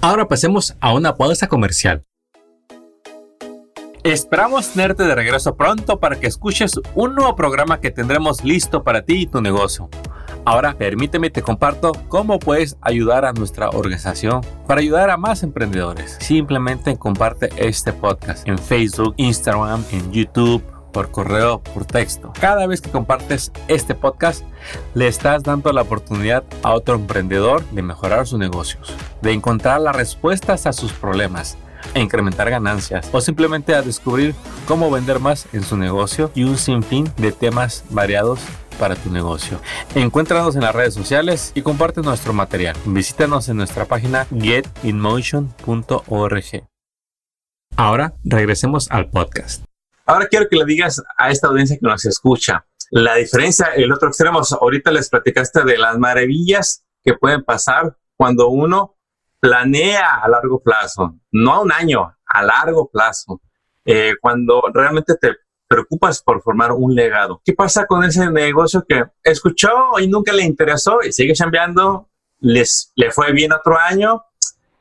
Ahora 0.00 0.26
pasemos 0.26 0.76
a 0.80 0.94
una 0.94 1.16
pausa 1.16 1.46
comercial. 1.46 2.04
Esperamos 4.08 4.70
tenerte 4.70 5.02
de 5.02 5.14
regreso 5.14 5.54
pronto 5.54 6.00
para 6.00 6.18
que 6.18 6.28
escuches 6.28 6.80
un 6.94 7.14
nuevo 7.14 7.36
programa 7.36 7.78
que 7.78 7.90
tendremos 7.90 8.42
listo 8.42 8.82
para 8.82 9.02
ti 9.02 9.16
y 9.16 9.26
tu 9.26 9.42
negocio. 9.42 9.90
Ahora 10.46 10.72
permíteme 10.72 11.28
te 11.28 11.42
comparto 11.42 11.92
cómo 12.08 12.38
puedes 12.38 12.78
ayudar 12.80 13.26
a 13.26 13.34
nuestra 13.34 13.68
organización 13.68 14.40
para 14.66 14.80
ayudar 14.80 15.10
a 15.10 15.18
más 15.18 15.42
emprendedores. 15.42 16.16
Simplemente 16.20 16.96
comparte 16.96 17.50
este 17.58 17.92
podcast 17.92 18.48
en 18.48 18.58
Facebook, 18.58 19.12
Instagram, 19.18 19.84
en 19.92 20.10
YouTube, 20.10 20.62
por 20.90 21.10
correo, 21.10 21.60
por 21.60 21.84
texto. 21.84 22.32
Cada 22.40 22.66
vez 22.66 22.80
que 22.80 22.88
compartes 22.88 23.52
este 23.68 23.94
podcast, 23.94 24.42
le 24.94 25.06
estás 25.06 25.42
dando 25.42 25.70
la 25.70 25.82
oportunidad 25.82 26.44
a 26.62 26.72
otro 26.72 26.94
emprendedor 26.94 27.62
de 27.72 27.82
mejorar 27.82 28.26
sus 28.26 28.38
negocios, 28.38 28.90
de 29.20 29.32
encontrar 29.32 29.82
las 29.82 29.94
respuestas 29.94 30.64
a 30.64 30.72
sus 30.72 30.94
problemas 30.94 31.58
a 31.94 32.00
incrementar 32.00 32.50
ganancias 32.50 33.08
o 33.12 33.20
simplemente 33.20 33.74
a 33.74 33.82
descubrir 33.82 34.34
cómo 34.66 34.90
vender 34.90 35.18
más 35.18 35.46
en 35.52 35.62
su 35.62 35.76
negocio 35.76 36.30
y 36.34 36.44
un 36.44 36.58
sinfín 36.58 37.10
de 37.16 37.32
temas 37.32 37.84
variados 37.90 38.40
para 38.78 38.94
tu 38.94 39.10
negocio. 39.10 39.60
Encuéntranos 39.94 40.56
en 40.56 40.62
las 40.62 40.74
redes 40.74 40.94
sociales 40.94 41.52
y 41.54 41.62
comparte 41.62 42.00
nuestro 42.00 42.32
material. 42.32 42.76
Visítanos 42.86 43.48
en 43.48 43.56
nuestra 43.56 43.84
página 43.84 44.26
getinmotion.org. 44.26 46.68
Ahora 47.76 48.14
regresemos 48.24 48.90
al 48.90 49.10
podcast. 49.10 49.64
Ahora 50.06 50.26
quiero 50.26 50.48
que 50.48 50.56
le 50.56 50.64
digas 50.64 51.02
a 51.16 51.30
esta 51.30 51.48
audiencia 51.48 51.78
que 51.78 51.86
nos 51.86 52.04
escucha 52.04 52.64
la 52.90 53.16
diferencia, 53.16 53.66
el 53.76 53.92
otro 53.92 54.08
extremo. 54.08 54.40
Ahorita 54.60 54.90
les 54.90 55.10
platicaste 55.10 55.64
de 55.64 55.76
las 55.76 55.98
maravillas 55.98 56.84
que 57.04 57.14
pueden 57.14 57.44
pasar 57.44 57.96
cuando 58.16 58.48
uno 58.48 58.96
planea 59.40 60.20
a 60.22 60.28
largo 60.28 60.60
plazo, 60.60 61.16
no 61.32 61.54
a 61.54 61.60
un 61.60 61.72
año, 61.72 62.14
a 62.26 62.42
largo 62.42 62.88
plazo. 62.90 63.40
Eh, 63.84 64.14
cuando 64.20 64.62
realmente 64.72 65.14
te 65.16 65.36
preocupas 65.68 66.22
por 66.22 66.42
formar 66.42 66.72
un 66.72 66.94
legado. 66.94 67.40
¿Qué 67.44 67.52
pasa 67.52 67.86
con 67.86 68.02
ese 68.02 68.30
negocio 68.30 68.84
que 68.88 69.04
escuchó 69.22 69.98
y 70.00 70.08
nunca 70.08 70.32
le 70.32 70.42
interesó 70.42 70.98
y 71.02 71.12
sigue 71.12 71.34
cambiando? 71.34 72.08
Les, 72.40 72.92
le 72.96 73.10
fue 73.10 73.32
bien 73.32 73.52
otro 73.52 73.76
año, 73.78 74.24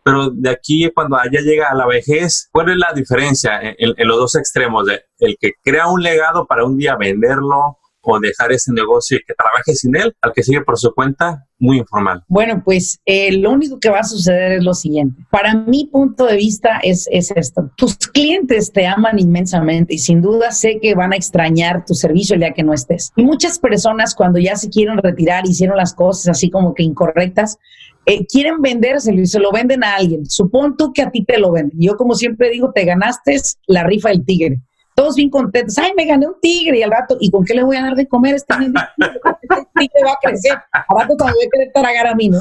pero 0.03 0.29
de 0.29 0.49
aquí 0.49 0.89
cuando 0.93 1.17
allá 1.17 1.41
llega 1.41 1.69
a 1.69 1.75
la 1.75 1.85
vejez, 1.85 2.49
¿cuál 2.51 2.69
es 2.69 2.77
la 2.77 2.93
diferencia 2.93 3.59
en, 3.61 4.07
los 4.07 4.17
dos 4.17 4.35
extremos? 4.35 4.85
De 4.85 5.03
el 5.19 5.37
que 5.39 5.53
crea 5.61 5.87
un 5.87 6.01
legado 6.01 6.47
para 6.47 6.63
un 6.63 6.77
día 6.77 6.95
venderlo 6.95 7.77
o 8.01 8.19
dejar 8.19 8.53
ese 8.53 8.71
negocio 8.71 9.17
y 9.17 9.23
que 9.25 9.33
trabaje 9.33 9.75
sin 9.75 9.95
él, 9.97 10.15
al 10.21 10.31
que 10.31 10.43
sigue 10.43 10.61
por 10.61 10.77
su 10.77 10.93
cuenta, 10.93 11.46
muy 11.59 11.79
informal. 11.79 12.23
Bueno, 12.27 12.61
pues 12.63 12.99
eh, 13.05 13.31
lo 13.31 13.51
único 13.51 13.79
que 13.79 13.89
va 13.89 13.99
a 13.99 14.03
suceder 14.03 14.53
es 14.53 14.63
lo 14.63 14.73
siguiente. 14.73 15.23
Para 15.31 15.55
mi 15.55 15.85
punto 15.85 16.25
de 16.25 16.35
vista 16.35 16.79
es, 16.83 17.07
es 17.11 17.31
esto. 17.31 17.71
Tus 17.77 17.95
clientes 17.97 18.71
te 18.71 18.85
aman 18.85 19.19
inmensamente 19.19 19.95
y 19.95 19.97
sin 19.97 20.21
duda 20.21 20.51
sé 20.51 20.79
que 20.79 20.95
van 20.95 21.13
a 21.13 21.15
extrañar 21.15 21.85
tu 21.85 21.93
servicio 21.93 22.35
el 22.35 22.41
día 22.41 22.53
que 22.53 22.63
no 22.63 22.73
estés. 22.73 23.11
Y 23.15 23.23
muchas 23.23 23.59
personas 23.59 24.13
cuando 24.13 24.39
ya 24.39 24.55
se 24.55 24.69
quieren 24.69 24.97
retirar, 24.97 25.47
hicieron 25.47 25.77
las 25.77 25.93
cosas 25.93 26.29
así 26.29 26.49
como 26.49 26.73
que 26.73 26.83
incorrectas, 26.83 27.57
eh, 28.05 28.25
quieren 28.25 28.61
vendérselo 28.61 29.19
y 29.21 29.25
se 29.25 29.39
lo 29.39 29.51
venden 29.51 29.83
a 29.83 29.95
alguien. 29.95 30.25
Supón 30.25 30.77
tú 30.77 30.93
que 30.93 31.01
a 31.01 31.11
ti 31.11 31.25
te 31.25 31.39
lo 31.39 31.51
venden. 31.51 31.79
Yo 31.79 31.97
como 31.97 32.15
siempre 32.15 32.49
digo, 32.51 32.71
te 32.73 32.85
ganaste 32.85 33.35
la 33.67 33.83
rifa 33.83 34.09
del 34.09 34.25
tigre 34.25 34.61
todos 34.97 35.15
bien 35.15 35.29
contentos, 35.29 35.77
ay, 35.77 35.91
me 35.95 36.05
gané 36.05 36.25
un 36.25 36.39
tigre 36.41 36.79
y 36.79 36.81
al 36.81 36.89
rato, 36.89 37.17
¿y 37.19 37.29
con 37.29 37.45
qué 37.45 37.53
le 37.53 37.61
voy 37.61 37.77
a 37.77 37.83
dar 37.83 37.93
de 37.93 38.07
comer 38.07 38.33
este, 38.33 38.51
este 38.57 39.67
tigre? 39.75 40.03
va 40.03 40.13
a 40.13 40.17
crecer, 40.19 40.53
al 40.71 40.83
rato 40.89 41.13
cuando 41.15 41.35
voy 41.35 41.45
a 41.45 41.49
querer 41.51 41.71
tragar 41.71 42.07
a 42.07 42.15
mí, 42.15 42.29
¿no? 42.29 42.39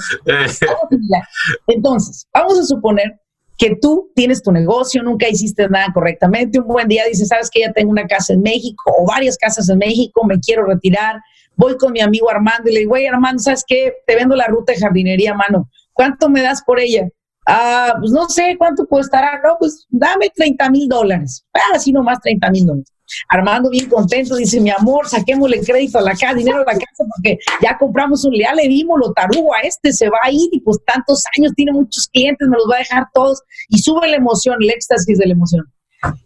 Entonces, 1.67 2.27
vamos 2.33 2.59
a 2.59 2.63
suponer 2.63 3.21
que 3.59 3.77
tú 3.77 4.11
tienes 4.15 4.43
tu 4.43 4.53
negocio, 4.53 5.03
nunca 5.03 5.29
hiciste 5.29 5.69
nada 5.69 5.89
correctamente, 5.93 6.59
un 6.59 6.69
buen 6.69 6.89
día 6.89 7.05
dices, 7.07 7.29
sabes 7.29 7.51
que 7.51 7.61
ya 7.61 7.73
tengo 7.75 7.91
una 7.91 8.07
casa 8.07 8.33
en 8.33 8.41
México 8.41 8.83
o 8.99 9.07
varias 9.07 9.37
casas 9.37 9.69
en 9.69 9.77
México, 9.77 10.25
me 10.25 10.41
quiero 10.41 10.65
retirar, 10.65 11.21
voy 11.57 11.77
con 11.77 11.93
mi 11.93 12.01
amigo 12.01 12.31
Armando 12.31 12.71
y 12.71 12.73
le 12.73 12.79
digo, 12.81 12.91
güey, 12.93 13.07
Armando, 13.07 13.43
¿sabes 13.43 13.65
qué? 13.67 13.93
Te 14.07 14.15
vendo 14.15 14.35
la 14.35 14.47
ruta 14.47 14.73
de 14.73 14.79
jardinería, 14.79 15.35
mano, 15.35 15.69
¿cuánto 15.93 16.31
me 16.31 16.41
das 16.41 16.63
por 16.65 16.81
ella? 16.81 17.07
Ah, 17.47 17.95
pues 17.99 18.11
no 18.11 18.29
sé 18.29 18.57
cuánto 18.59 18.87
costará, 18.87 19.41
no, 19.43 19.57
pues 19.59 19.87
dame 19.89 20.31
30 20.35 20.69
mil 20.71 20.89
dólares. 20.89 21.45
Ah, 21.55 21.75
así 21.75 21.93
nomás 21.93 22.21
30 22.21 22.51
mil 22.51 22.67
dólares. 22.67 22.93
Armando 23.29 23.71
bien 23.71 23.89
contento, 23.89 24.35
dice, 24.35 24.61
mi 24.61 24.71
amor, 24.71 25.09
saquémosle 25.09 25.61
crédito 25.61 25.99
a 25.99 26.03
la 26.03 26.11
casa, 26.11 26.35
dinero 26.35 26.59
a 26.63 26.73
la 26.73 26.79
casa, 26.79 27.05
porque 27.15 27.39
ya 27.63 27.79
compramos 27.79 28.25
un, 28.25 28.35
ya 28.35 28.53
le 28.53 28.67
dimos 28.67 28.99
lo 28.99 29.13
tarugo 29.13 29.55
a 29.55 29.61
este, 29.61 29.93
se 29.93 30.09
va 30.09 30.19
a 30.25 30.31
ir 30.33 30.49
y 30.51 30.59
pues 30.59 30.79
tantos 30.85 31.23
años, 31.39 31.53
tiene 31.55 31.71
muchos 31.71 32.09
clientes, 32.09 32.49
me 32.49 32.57
los 32.57 32.67
va 32.69 32.77
a 32.77 32.79
dejar 32.79 33.07
todos 33.15 33.43
y 33.69 33.79
sube 33.79 34.09
la 34.09 34.17
emoción, 34.17 34.57
el 34.61 34.71
éxtasis 34.71 35.19
de 35.19 35.27
la 35.27 35.33
emoción. 35.35 35.65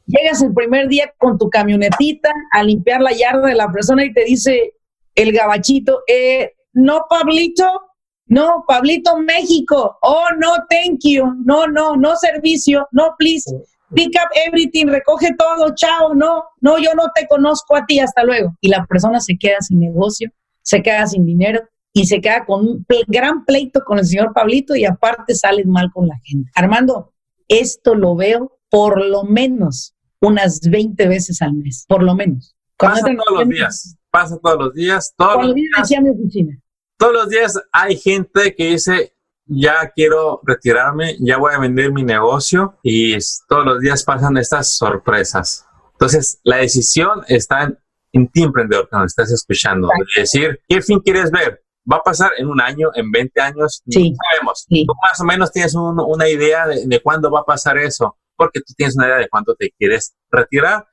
Llegas 0.07 0.43
el 0.43 0.55
primer 0.55 0.89
día 0.89 1.13
con 1.19 1.39
tu 1.39 1.51
camionetita 1.51 2.33
a 2.53 2.63
limpiar 2.63 3.03
la 3.03 3.13
yarda 3.13 3.47
de 3.47 3.55
la 3.55 3.71
persona 3.71 4.05
y 4.05 4.13
te 4.13 4.25
dice 4.25 4.73
el 5.15 5.33
gabachito, 5.33 6.01
eh, 6.07 6.53
no, 6.73 7.05
Pablito, 7.09 7.90
no, 8.31 8.65
Pablito, 8.67 9.19
México. 9.19 9.99
Oh, 10.03 10.29
no, 10.39 10.53
thank 10.71 11.01
you. 11.03 11.35
No, 11.45 11.67
no, 11.67 11.97
no 11.97 12.15
servicio. 12.15 12.87
No, 12.93 13.17
please. 13.19 13.45
Pick 13.93 14.15
up 14.15 14.31
everything, 14.47 14.87
recoge 14.87 15.35
todo, 15.37 15.75
chao. 15.75 16.15
No, 16.15 16.45
no, 16.61 16.79
yo 16.79 16.95
no 16.95 17.11
te 17.13 17.27
conozco 17.27 17.75
a 17.75 17.85
ti, 17.87 17.99
hasta 17.99 18.23
luego. 18.23 18.55
Y 18.61 18.69
la 18.69 18.87
persona 18.87 19.19
se 19.19 19.37
queda 19.37 19.57
sin 19.61 19.81
negocio, 19.81 20.31
se 20.63 20.81
queda 20.81 21.09
sin 21.09 21.27
dinero 21.27 21.61
y 21.93 22.07
se 22.07 22.21
queda 22.21 22.47
con 22.47 22.69
un 22.69 22.87
gran 23.09 23.45
pleito 23.45 23.83
con 23.85 23.99
el 23.99 24.07
señor 24.07 24.33
Pablito 24.33 24.77
y 24.77 24.85
aparte 24.85 25.35
sales 25.35 25.67
mal 25.67 25.91
con 25.93 26.07
la 26.07 26.15
gente. 26.23 26.53
Armando, 26.55 27.13
esto 27.49 27.97
lo 27.97 28.15
veo 28.15 28.61
por 28.69 29.05
lo 29.05 29.25
menos 29.25 29.97
unas 30.21 30.61
20 30.61 31.09
veces 31.09 31.43
al 31.43 31.55
mes, 31.55 31.85
por 31.89 32.05
lo 32.05 32.15
menos. 32.15 32.55
Pasa 32.77 33.01
todos 33.03 33.41
los 33.41 33.49
días, 33.49 33.97
pasa 34.09 34.39
todos 34.41 34.59
los 34.67 34.75
días, 34.75 35.13
todos 35.17 35.47
los 35.47 35.55
días. 35.57 35.91
mi 36.01 36.11
oficina 36.11 36.57
todos 37.01 37.15
los 37.15 37.29
días 37.31 37.59
hay 37.73 37.97
gente 37.97 38.55
que 38.55 38.73
dice, 38.73 39.17
ya 39.47 39.91
quiero 39.97 40.41
retirarme, 40.45 41.17
ya 41.19 41.39
voy 41.39 41.55
a 41.55 41.59
vender 41.59 41.91
mi 41.91 42.05
negocio 42.05 42.79
y 42.83 43.17
todos 43.49 43.65
los 43.65 43.81
días 43.81 44.05
pasan 44.05 44.37
estas 44.37 44.77
sorpresas. 44.77 45.67
Entonces, 45.93 46.41
la 46.45 46.59
decisión 46.59 47.23
está 47.27 47.73
en, 48.13 48.29
ti, 48.29 48.43
emprendedor, 48.43 48.87
nos 48.93 49.07
estás 49.07 49.33
escuchando. 49.33 49.89
Es 50.15 50.31
decir, 50.31 50.61
¿qué 50.69 50.83
fin 50.83 51.01
quieres 51.01 51.31
ver? 51.31 51.65
¿Va 51.91 51.97
a 51.97 52.03
pasar 52.03 52.33
en 52.37 52.49
un 52.49 52.61
año, 52.61 52.91
en 52.95 53.11
20 53.11 53.41
años? 53.41 53.83
Sí. 53.89 54.11
No 54.11 54.17
sabemos. 54.31 54.67
Tú 54.69 54.93
más 55.03 55.21
o 55.21 55.25
menos 55.25 55.53
tienes 55.53 55.75
una 55.75 56.29
idea 56.29 56.67
de, 56.67 57.01
cuándo 57.03 57.31
va 57.31 57.41
a 57.41 57.45
pasar 57.45 57.79
eso, 57.79 58.19
porque 58.37 58.61
tú 58.61 58.75
tienes 58.77 58.95
una 58.95 59.07
idea 59.07 59.17
de 59.17 59.29
cuánto 59.31 59.55
te 59.55 59.71
quieres 59.71 60.15
retirar. 60.31 60.87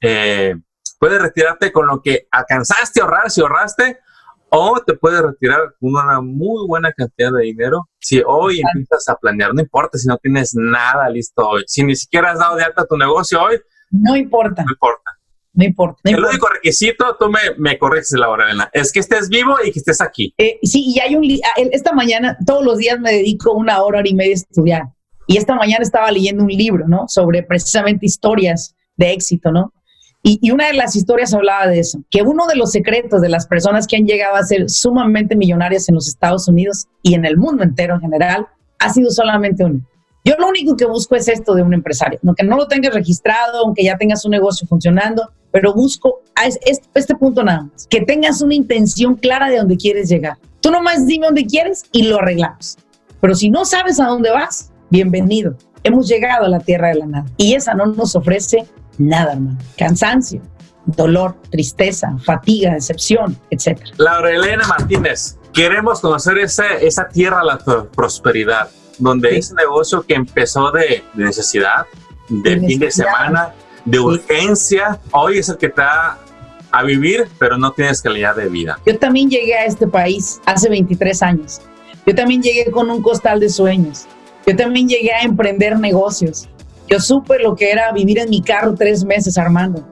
Eh, 0.00 0.56
puedes 0.98 1.22
retirarte 1.22 1.70
con 1.70 1.86
lo 1.86 2.02
que 2.02 2.26
alcanzaste 2.32 3.00
a 3.00 3.04
ahorrar, 3.04 3.30
si 3.30 3.42
ahorraste, 3.42 4.00
o 4.50 4.80
te 4.86 4.94
puedes 4.94 5.20
retirar 5.20 5.74
con 5.80 5.90
una 5.90 6.20
muy 6.20 6.66
buena 6.66 6.92
cantidad 6.92 7.32
de 7.32 7.44
dinero 7.44 7.88
si 7.98 8.22
hoy 8.26 8.60
empiezas 8.74 9.08
a 9.08 9.16
planear. 9.16 9.54
No 9.54 9.60
importa 9.60 9.98
si 9.98 10.06
no 10.06 10.16
tienes 10.18 10.54
nada 10.54 11.08
listo 11.10 11.46
hoy. 11.46 11.64
Si 11.66 11.82
ni 11.82 11.96
siquiera 11.96 12.32
has 12.32 12.38
dado 12.38 12.56
de 12.56 12.64
alta 12.64 12.86
tu 12.86 12.96
negocio 12.96 13.42
hoy. 13.42 13.58
No 13.90 14.16
importa. 14.16 14.64
No 14.64 14.72
importa. 14.72 15.10
No 15.56 15.64
importa. 15.64 16.00
el 16.04 16.22
único 16.22 16.48
requisito, 16.48 17.16
tú 17.18 17.30
me, 17.30 17.38
me 17.56 17.78
corriges, 17.78 18.12
Laura 18.12 18.44
Elena, 18.44 18.68
es 18.74 18.92
que 18.92 19.00
estés 19.00 19.30
vivo 19.30 19.56
y 19.64 19.72
que 19.72 19.78
estés 19.78 20.02
aquí. 20.02 20.34
Eh, 20.36 20.58
sí, 20.62 20.92
y 20.94 21.00
hay 21.00 21.16
un... 21.16 21.24
Ah, 21.24 21.62
esta 21.72 21.94
mañana, 21.94 22.36
todos 22.46 22.62
los 22.62 22.76
días 22.76 23.00
me 23.00 23.10
dedico 23.10 23.52
una 23.52 23.80
hora, 23.80 24.00
hora 24.00 24.08
y 24.08 24.14
media 24.14 24.32
a 24.32 24.34
estudiar. 24.34 24.82
Y 25.26 25.38
esta 25.38 25.54
mañana 25.54 25.82
estaba 25.82 26.10
leyendo 26.10 26.44
un 26.44 26.50
libro, 26.50 26.86
¿no? 26.86 27.06
Sobre 27.08 27.42
precisamente 27.42 28.04
historias 28.04 28.76
de 28.96 29.12
éxito, 29.12 29.50
¿no? 29.50 29.72
Y, 30.28 30.50
una 30.50 30.66
de 30.66 30.72
las 30.72 30.96
historias 30.96 31.32
hablaba 31.34 31.68
de 31.68 31.78
eso, 31.78 32.00
que 32.10 32.22
uno 32.22 32.48
de 32.48 32.56
los 32.56 32.72
secretos 32.72 33.20
de 33.20 33.28
las 33.28 33.46
personas 33.46 33.86
que 33.86 33.94
han 33.94 34.06
llegado 34.06 34.34
a 34.34 34.42
ser 34.42 34.68
sumamente 34.68 35.36
millonarias 35.36 35.88
en 35.88 35.94
los 35.94 36.08
Estados 36.08 36.48
Unidos 36.48 36.88
y 37.00 37.14
en 37.14 37.24
el 37.24 37.36
mundo 37.36 37.62
entero 37.62 37.94
en 37.94 38.00
general 38.00 38.48
ha 38.80 38.92
sido 38.92 39.12
solamente 39.12 39.64
uno. 39.64 39.82
Yo 40.24 40.34
lo 40.36 40.48
único 40.48 40.76
que 40.76 40.84
busco 40.84 41.14
es 41.14 41.28
esto 41.28 41.54
de 41.54 41.62
un 41.62 41.72
empresario, 41.72 42.18
aunque 42.26 42.42
no 42.42 42.56
lo 42.56 42.66
tengas 42.66 42.92
registrado, 42.92 43.60
aunque 43.60 43.84
ya 43.84 43.96
tengas 43.96 44.24
un 44.24 44.32
negocio 44.32 44.66
funcionando, 44.66 45.30
pero 45.52 45.72
busco 45.72 46.22
a 46.34 46.46
este, 46.46 46.82
este 46.92 47.14
punto 47.14 47.44
nada 47.44 47.68
más, 47.72 47.86
que 47.86 48.00
tengas 48.00 48.42
una 48.42 48.56
intención 48.56 49.14
clara 49.14 49.48
de 49.48 49.58
dónde 49.58 49.76
quieres 49.76 50.08
llegar. 50.08 50.38
Tú 50.60 50.72
nomás 50.72 51.06
dime 51.06 51.26
dónde 51.26 51.46
quieres 51.46 51.84
y 51.92 52.02
lo 52.02 52.18
arreglamos. 52.18 52.78
Pero 53.20 53.36
si 53.36 53.48
no 53.48 53.64
sabes 53.64 54.00
a 54.00 54.06
dónde 54.06 54.30
vas, 54.30 54.72
bienvenido. 54.90 55.54
Hemos 55.84 56.08
llegado 56.08 56.46
a 56.46 56.48
la 56.48 56.58
tierra 56.58 56.88
de 56.88 56.96
la 56.96 57.06
nada 57.06 57.26
y 57.36 57.54
esa 57.54 57.74
no 57.74 57.86
nos 57.86 58.16
ofrece 58.16 58.66
nada, 58.98 59.32
hermano. 59.32 59.58
Cansancio, 59.76 60.40
dolor, 60.86 61.36
tristeza, 61.50 62.16
fatiga, 62.24 62.74
decepción, 62.74 63.36
etc. 63.50 63.80
Laura 63.96 64.30
Elena 64.30 64.66
Martínez, 64.66 65.38
queremos 65.52 66.00
conocer 66.00 66.38
esa, 66.38 66.74
esa 66.74 67.08
tierra 67.08 67.40
de 67.40 67.46
la 67.46 67.88
prosperidad, 67.90 68.70
donde 68.98 69.36
ese 69.36 69.54
negocio 69.54 70.02
que 70.02 70.14
empezó 70.14 70.70
de, 70.70 71.02
necesidad, 71.14 71.86
de, 72.28 72.60
fin 72.60 72.78
de 72.78 72.90
semana, 72.90 73.52
de 73.84 74.00
urgencia, 74.00 75.00
hoy 75.12 75.38
es 75.38 75.48
el 75.48 75.56
que 75.56 75.66
está 75.66 76.18
a 76.70 76.82
vivir, 76.82 77.28
pero 77.38 77.56
no 77.56 77.72
tienes 77.72 78.02
calidad 78.02 78.36
de 78.36 78.48
vida. 78.48 78.78
Yo 78.84 78.98
también 78.98 79.30
llegué 79.30 79.54
a 79.54 79.64
este 79.64 79.86
país 79.86 80.40
hace 80.44 80.68
23 80.68 81.22
años. 81.22 81.60
Yo 82.06 82.14
también 82.14 82.42
llegué 82.42 82.70
con 82.70 82.90
un 82.90 83.02
costal 83.02 83.40
de 83.40 83.48
sueños. 83.48 84.06
Yo 84.46 84.54
también 84.54 84.88
llegué 84.88 85.12
a 85.12 85.22
emprender 85.22 85.78
negocios. 85.78 86.48
Yo 86.88 87.00
supe 87.00 87.40
lo 87.40 87.56
que 87.56 87.70
era 87.72 87.90
vivir 87.90 88.18
en 88.18 88.30
mi 88.30 88.42
carro 88.42 88.74
tres 88.74 89.04
meses, 89.04 89.36
Armando. 89.38 89.84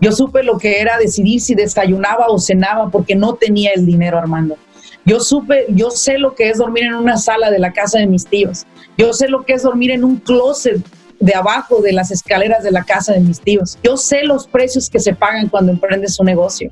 Yo 0.00 0.12
supe 0.12 0.42
lo 0.42 0.58
que 0.58 0.80
era 0.80 0.98
decidir 0.98 1.40
si 1.40 1.54
desayunaba 1.54 2.26
o 2.28 2.38
cenaba 2.38 2.90
porque 2.90 3.14
no 3.14 3.34
tenía 3.34 3.70
el 3.74 3.86
dinero, 3.86 4.18
Armando. 4.18 4.56
Yo 5.04 5.20
supe, 5.20 5.66
yo 5.70 5.90
sé 5.90 6.18
lo 6.18 6.34
que 6.34 6.50
es 6.50 6.58
dormir 6.58 6.84
en 6.84 6.94
una 6.94 7.16
sala 7.16 7.50
de 7.50 7.58
la 7.58 7.72
casa 7.72 7.98
de 7.98 8.06
mis 8.06 8.26
tíos. 8.26 8.66
Yo 8.98 9.12
sé 9.14 9.28
lo 9.28 9.44
que 9.44 9.54
es 9.54 9.62
dormir 9.62 9.90
en 9.90 10.04
un 10.04 10.16
closet 10.16 10.80
de 11.18 11.34
abajo 11.34 11.80
de 11.80 11.92
las 11.92 12.10
escaleras 12.10 12.62
de 12.62 12.70
la 12.70 12.84
casa 12.84 13.14
de 13.14 13.20
mis 13.20 13.40
tíos. 13.40 13.78
Yo 13.82 13.96
sé 13.96 14.22
los 14.22 14.46
precios 14.46 14.90
que 14.90 15.00
se 15.00 15.14
pagan 15.14 15.48
cuando 15.48 15.72
emprendes 15.72 16.20
un 16.20 16.26
negocio. 16.26 16.70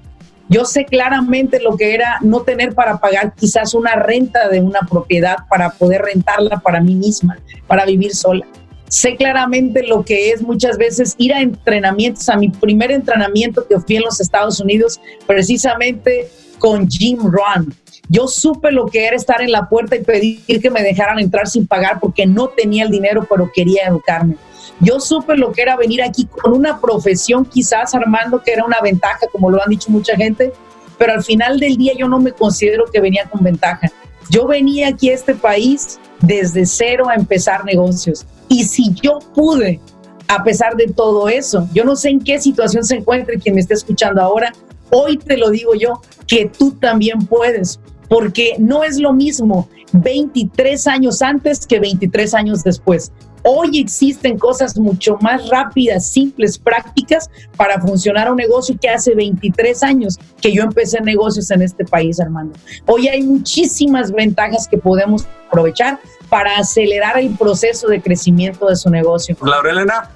Yo 0.48 0.64
sé 0.64 0.84
claramente 0.84 1.60
lo 1.60 1.76
que 1.76 1.94
era 1.94 2.18
no 2.20 2.42
tener 2.42 2.74
para 2.74 2.98
pagar 2.98 3.34
quizás 3.34 3.72
una 3.72 3.94
renta 3.94 4.48
de 4.48 4.60
una 4.60 4.80
propiedad 4.80 5.38
para 5.48 5.70
poder 5.70 6.02
rentarla 6.02 6.58
para 6.58 6.80
mí 6.80 6.94
misma, 6.94 7.38
para 7.66 7.84
vivir 7.86 8.14
sola 8.14 8.44
sé 8.90 9.16
claramente 9.16 9.86
lo 9.86 10.04
que 10.04 10.30
es 10.30 10.42
muchas 10.42 10.76
veces 10.76 11.14
ir 11.16 11.32
a 11.32 11.40
entrenamientos, 11.40 12.28
a 12.28 12.36
mi 12.36 12.50
primer 12.50 12.90
entrenamiento 12.90 13.66
que 13.66 13.78
fui 13.78 13.96
en 13.96 14.02
los 14.02 14.20
Estados 14.20 14.60
Unidos, 14.60 15.00
precisamente 15.26 16.28
con 16.58 16.88
Jim 16.88 17.18
Rohn. 17.22 17.72
Yo 18.08 18.26
supe 18.26 18.72
lo 18.72 18.86
que 18.86 19.06
era 19.06 19.14
estar 19.14 19.40
en 19.40 19.52
la 19.52 19.68
puerta 19.68 19.94
y 19.94 20.02
pedir 20.02 20.60
que 20.60 20.70
me 20.70 20.82
dejaran 20.82 21.20
entrar 21.20 21.46
sin 21.46 21.68
pagar 21.68 22.00
porque 22.00 22.26
no 22.26 22.48
tenía 22.48 22.82
el 22.82 22.90
dinero, 22.90 23.24
pero 23.30 23.50
quería 23.54 23.86
educarme. 23.86 24.34
Yo 24.80 24.98
supe 24.98 25.36
lo 25.36 25.52
que 25.52 25.62
era 25.62 25.76
venir 25.76 26.02
aquí 26.02 26.26
con 26.26 26.52
una 26.52 26.80
profesión, 26.80 27.44
quizás 27.44 27.94
Armando, 27.94 28.42
que 28.42 28.52
era 28.52 28.64
una 28.64 28.80
ventaja, 28.80 29.26
como 29.30 29.50
lo 29.50 29.62
han 29.62 29.70
dicho 29.70 29.90
mucha 29.90 30.16
gente, 30.16 30.52
pero 30.98 31.12
al 31.12 31.22
final 31.22 31.60
del 31.60 31.76
día 31.76 31.92
yo 31.96 32.08
no 32.08 32.18
me 32.18 32.32
considero 32.32 32.86
que 32.92 33.00
venía 33.00 33.24
con 33.30 33.44
ventaja. 33.44 33.88
Yo 34.30 34.48
venía 34.48 34.88
aquí 34.88 35.10
a 35.10 35.14
este 35.14 35.34
país 35.34 36.00
desde 36.20 36.66
cero 36.66 37.08
a 37.08 37.14
empezar 37.14 37.64
negocios. 37.64 38.26
Y 38.50 38.64
si 38.64 38.92
yo 38.94 39.20
pude, 39.32 39.80
a 40.26 40.42
pesar 40.42 40.74
de 40.74 40.88
todo 40.88 41.28
eso, 41.28 41.68
yo 41.72 41.84
no 41.84 41.94
sé 41.94 42.10
en 42.10 42.18
qué 42.20 42.40
situación 42.40 42.84
se 42.84 42.96
encuentre 42.96 43.38
quien 43.38 43.54
me 43.54 43.60
está 43.60 43.74
escuchando 43.74 44.20
ahora, 44.20 44.52
hoy 44.90 45.16
te 45.18 45.36
lo 45.36 45.50
digo 45.50 45.74
yo, 45.76 46.02
que 46.26 46.46
tú 46.46 46.72
también 46.72 47.26
puedes, 47.26 47.78
porque 48.08 48.56
no 48.58 48.82
es 48.82 48.98
lo 48.98 49.12
mismo 49.12 49.68
23 49.92 50.84
años 50.88 51.22
antes 51.22 51.64
que 51.64 51.78
23 51.78 52.34
años 52.34 52.64
después. 52.64 53.12
Hoy 53.44 53.78
existen 53.78 54.36
cosas 54.36 54.76
mucho 54.76 55.16
más 55.20 55.48
rápidas, 55.48 56.08
simples, 56.08 56.58
prácticas 56.58 57.30
para 57.56 57.80
funcionar 57.80 58.30
un 58.30 58.36
negocio 58.36 58.76
que 58.80 58.88
hace 58.88 59.14
23 59.14 59.82
años 59.84 60.18
que 60.42 60.52
yo 60.52 60.64
empecé 60.64 61.00
negocios 61.00 61.52
en 61.52 61.62
este 61.62 61.84
país, 61.84 62.18
hermano. 62.18 62.50
Hoy 62.86 63.06
hay 63.06 63.22
muchísimas 63.22 64.10
ventajas 64.10 64.66
que 64.68 64.76
podemos 64.76 65.24
aprovechar 65.48 66.00
para 66.30 66.56
acelerar 66.56 67.18
el 67.18 67.36
proceso 67.36 67.88
de 67.88 68.00
crecimiento 68.00 68.66
de 68.66 68.76
su 68.76 68.88
negocio. 68.88 69.36
Laura 69.42 69.70
Elena, 69.70 70.10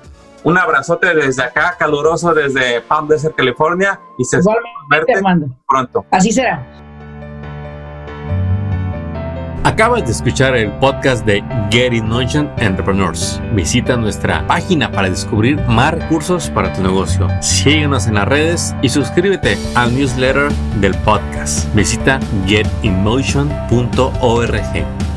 un 0.44 0.56
abrazote 0.56 1.14
desde 1.14 1.42
acá, 1.42 1.76
caluroso 1.78 2.32
desde 2.32 2.80
Palm 2.82 3.08
Desert, 3.08 3.34
California, 3.34 4.00
y 4.16 4.24
se 4.24 4.38
verte 4.88 5.14
pronto. 5.68 6.06
Así 6.10 6.32
será. 6.32 6.64
Acabas 9.64 10.04
de 10.04 10.12
escuchar 10.12 10.54
el 10.56 10.70
podcast 10.72 11.24
de 11.24 11.42
Get 11.70 11.94
In 11.94 12.06
Motion 12.06 12.50
Entrepreneurs. 12.58 13.40
Visita 13.54 13.96
nuestra 13.96 14.46
página 14.46 14.92
para 14.92 15.08
descubrir 15.08 15.58
más 15.62 15.94
recursos 15.94 16.50
para 16.50 16.70
tu 16.74 16.82
negocio. 16.82 17.28
Síguenos 17.40 18.06
en 18.06 18.16
las 18.16 18.28
redes 18.28 18.74
y 18.82 18.90
suscríbete 18.90 19.56
al 19.74 19.96
newsletter 19.96 20.52
del 20.80 20.94
podcast. 20.98 21.74
Visita 21.74 22.20
getinmotion.org. 22.46 25.13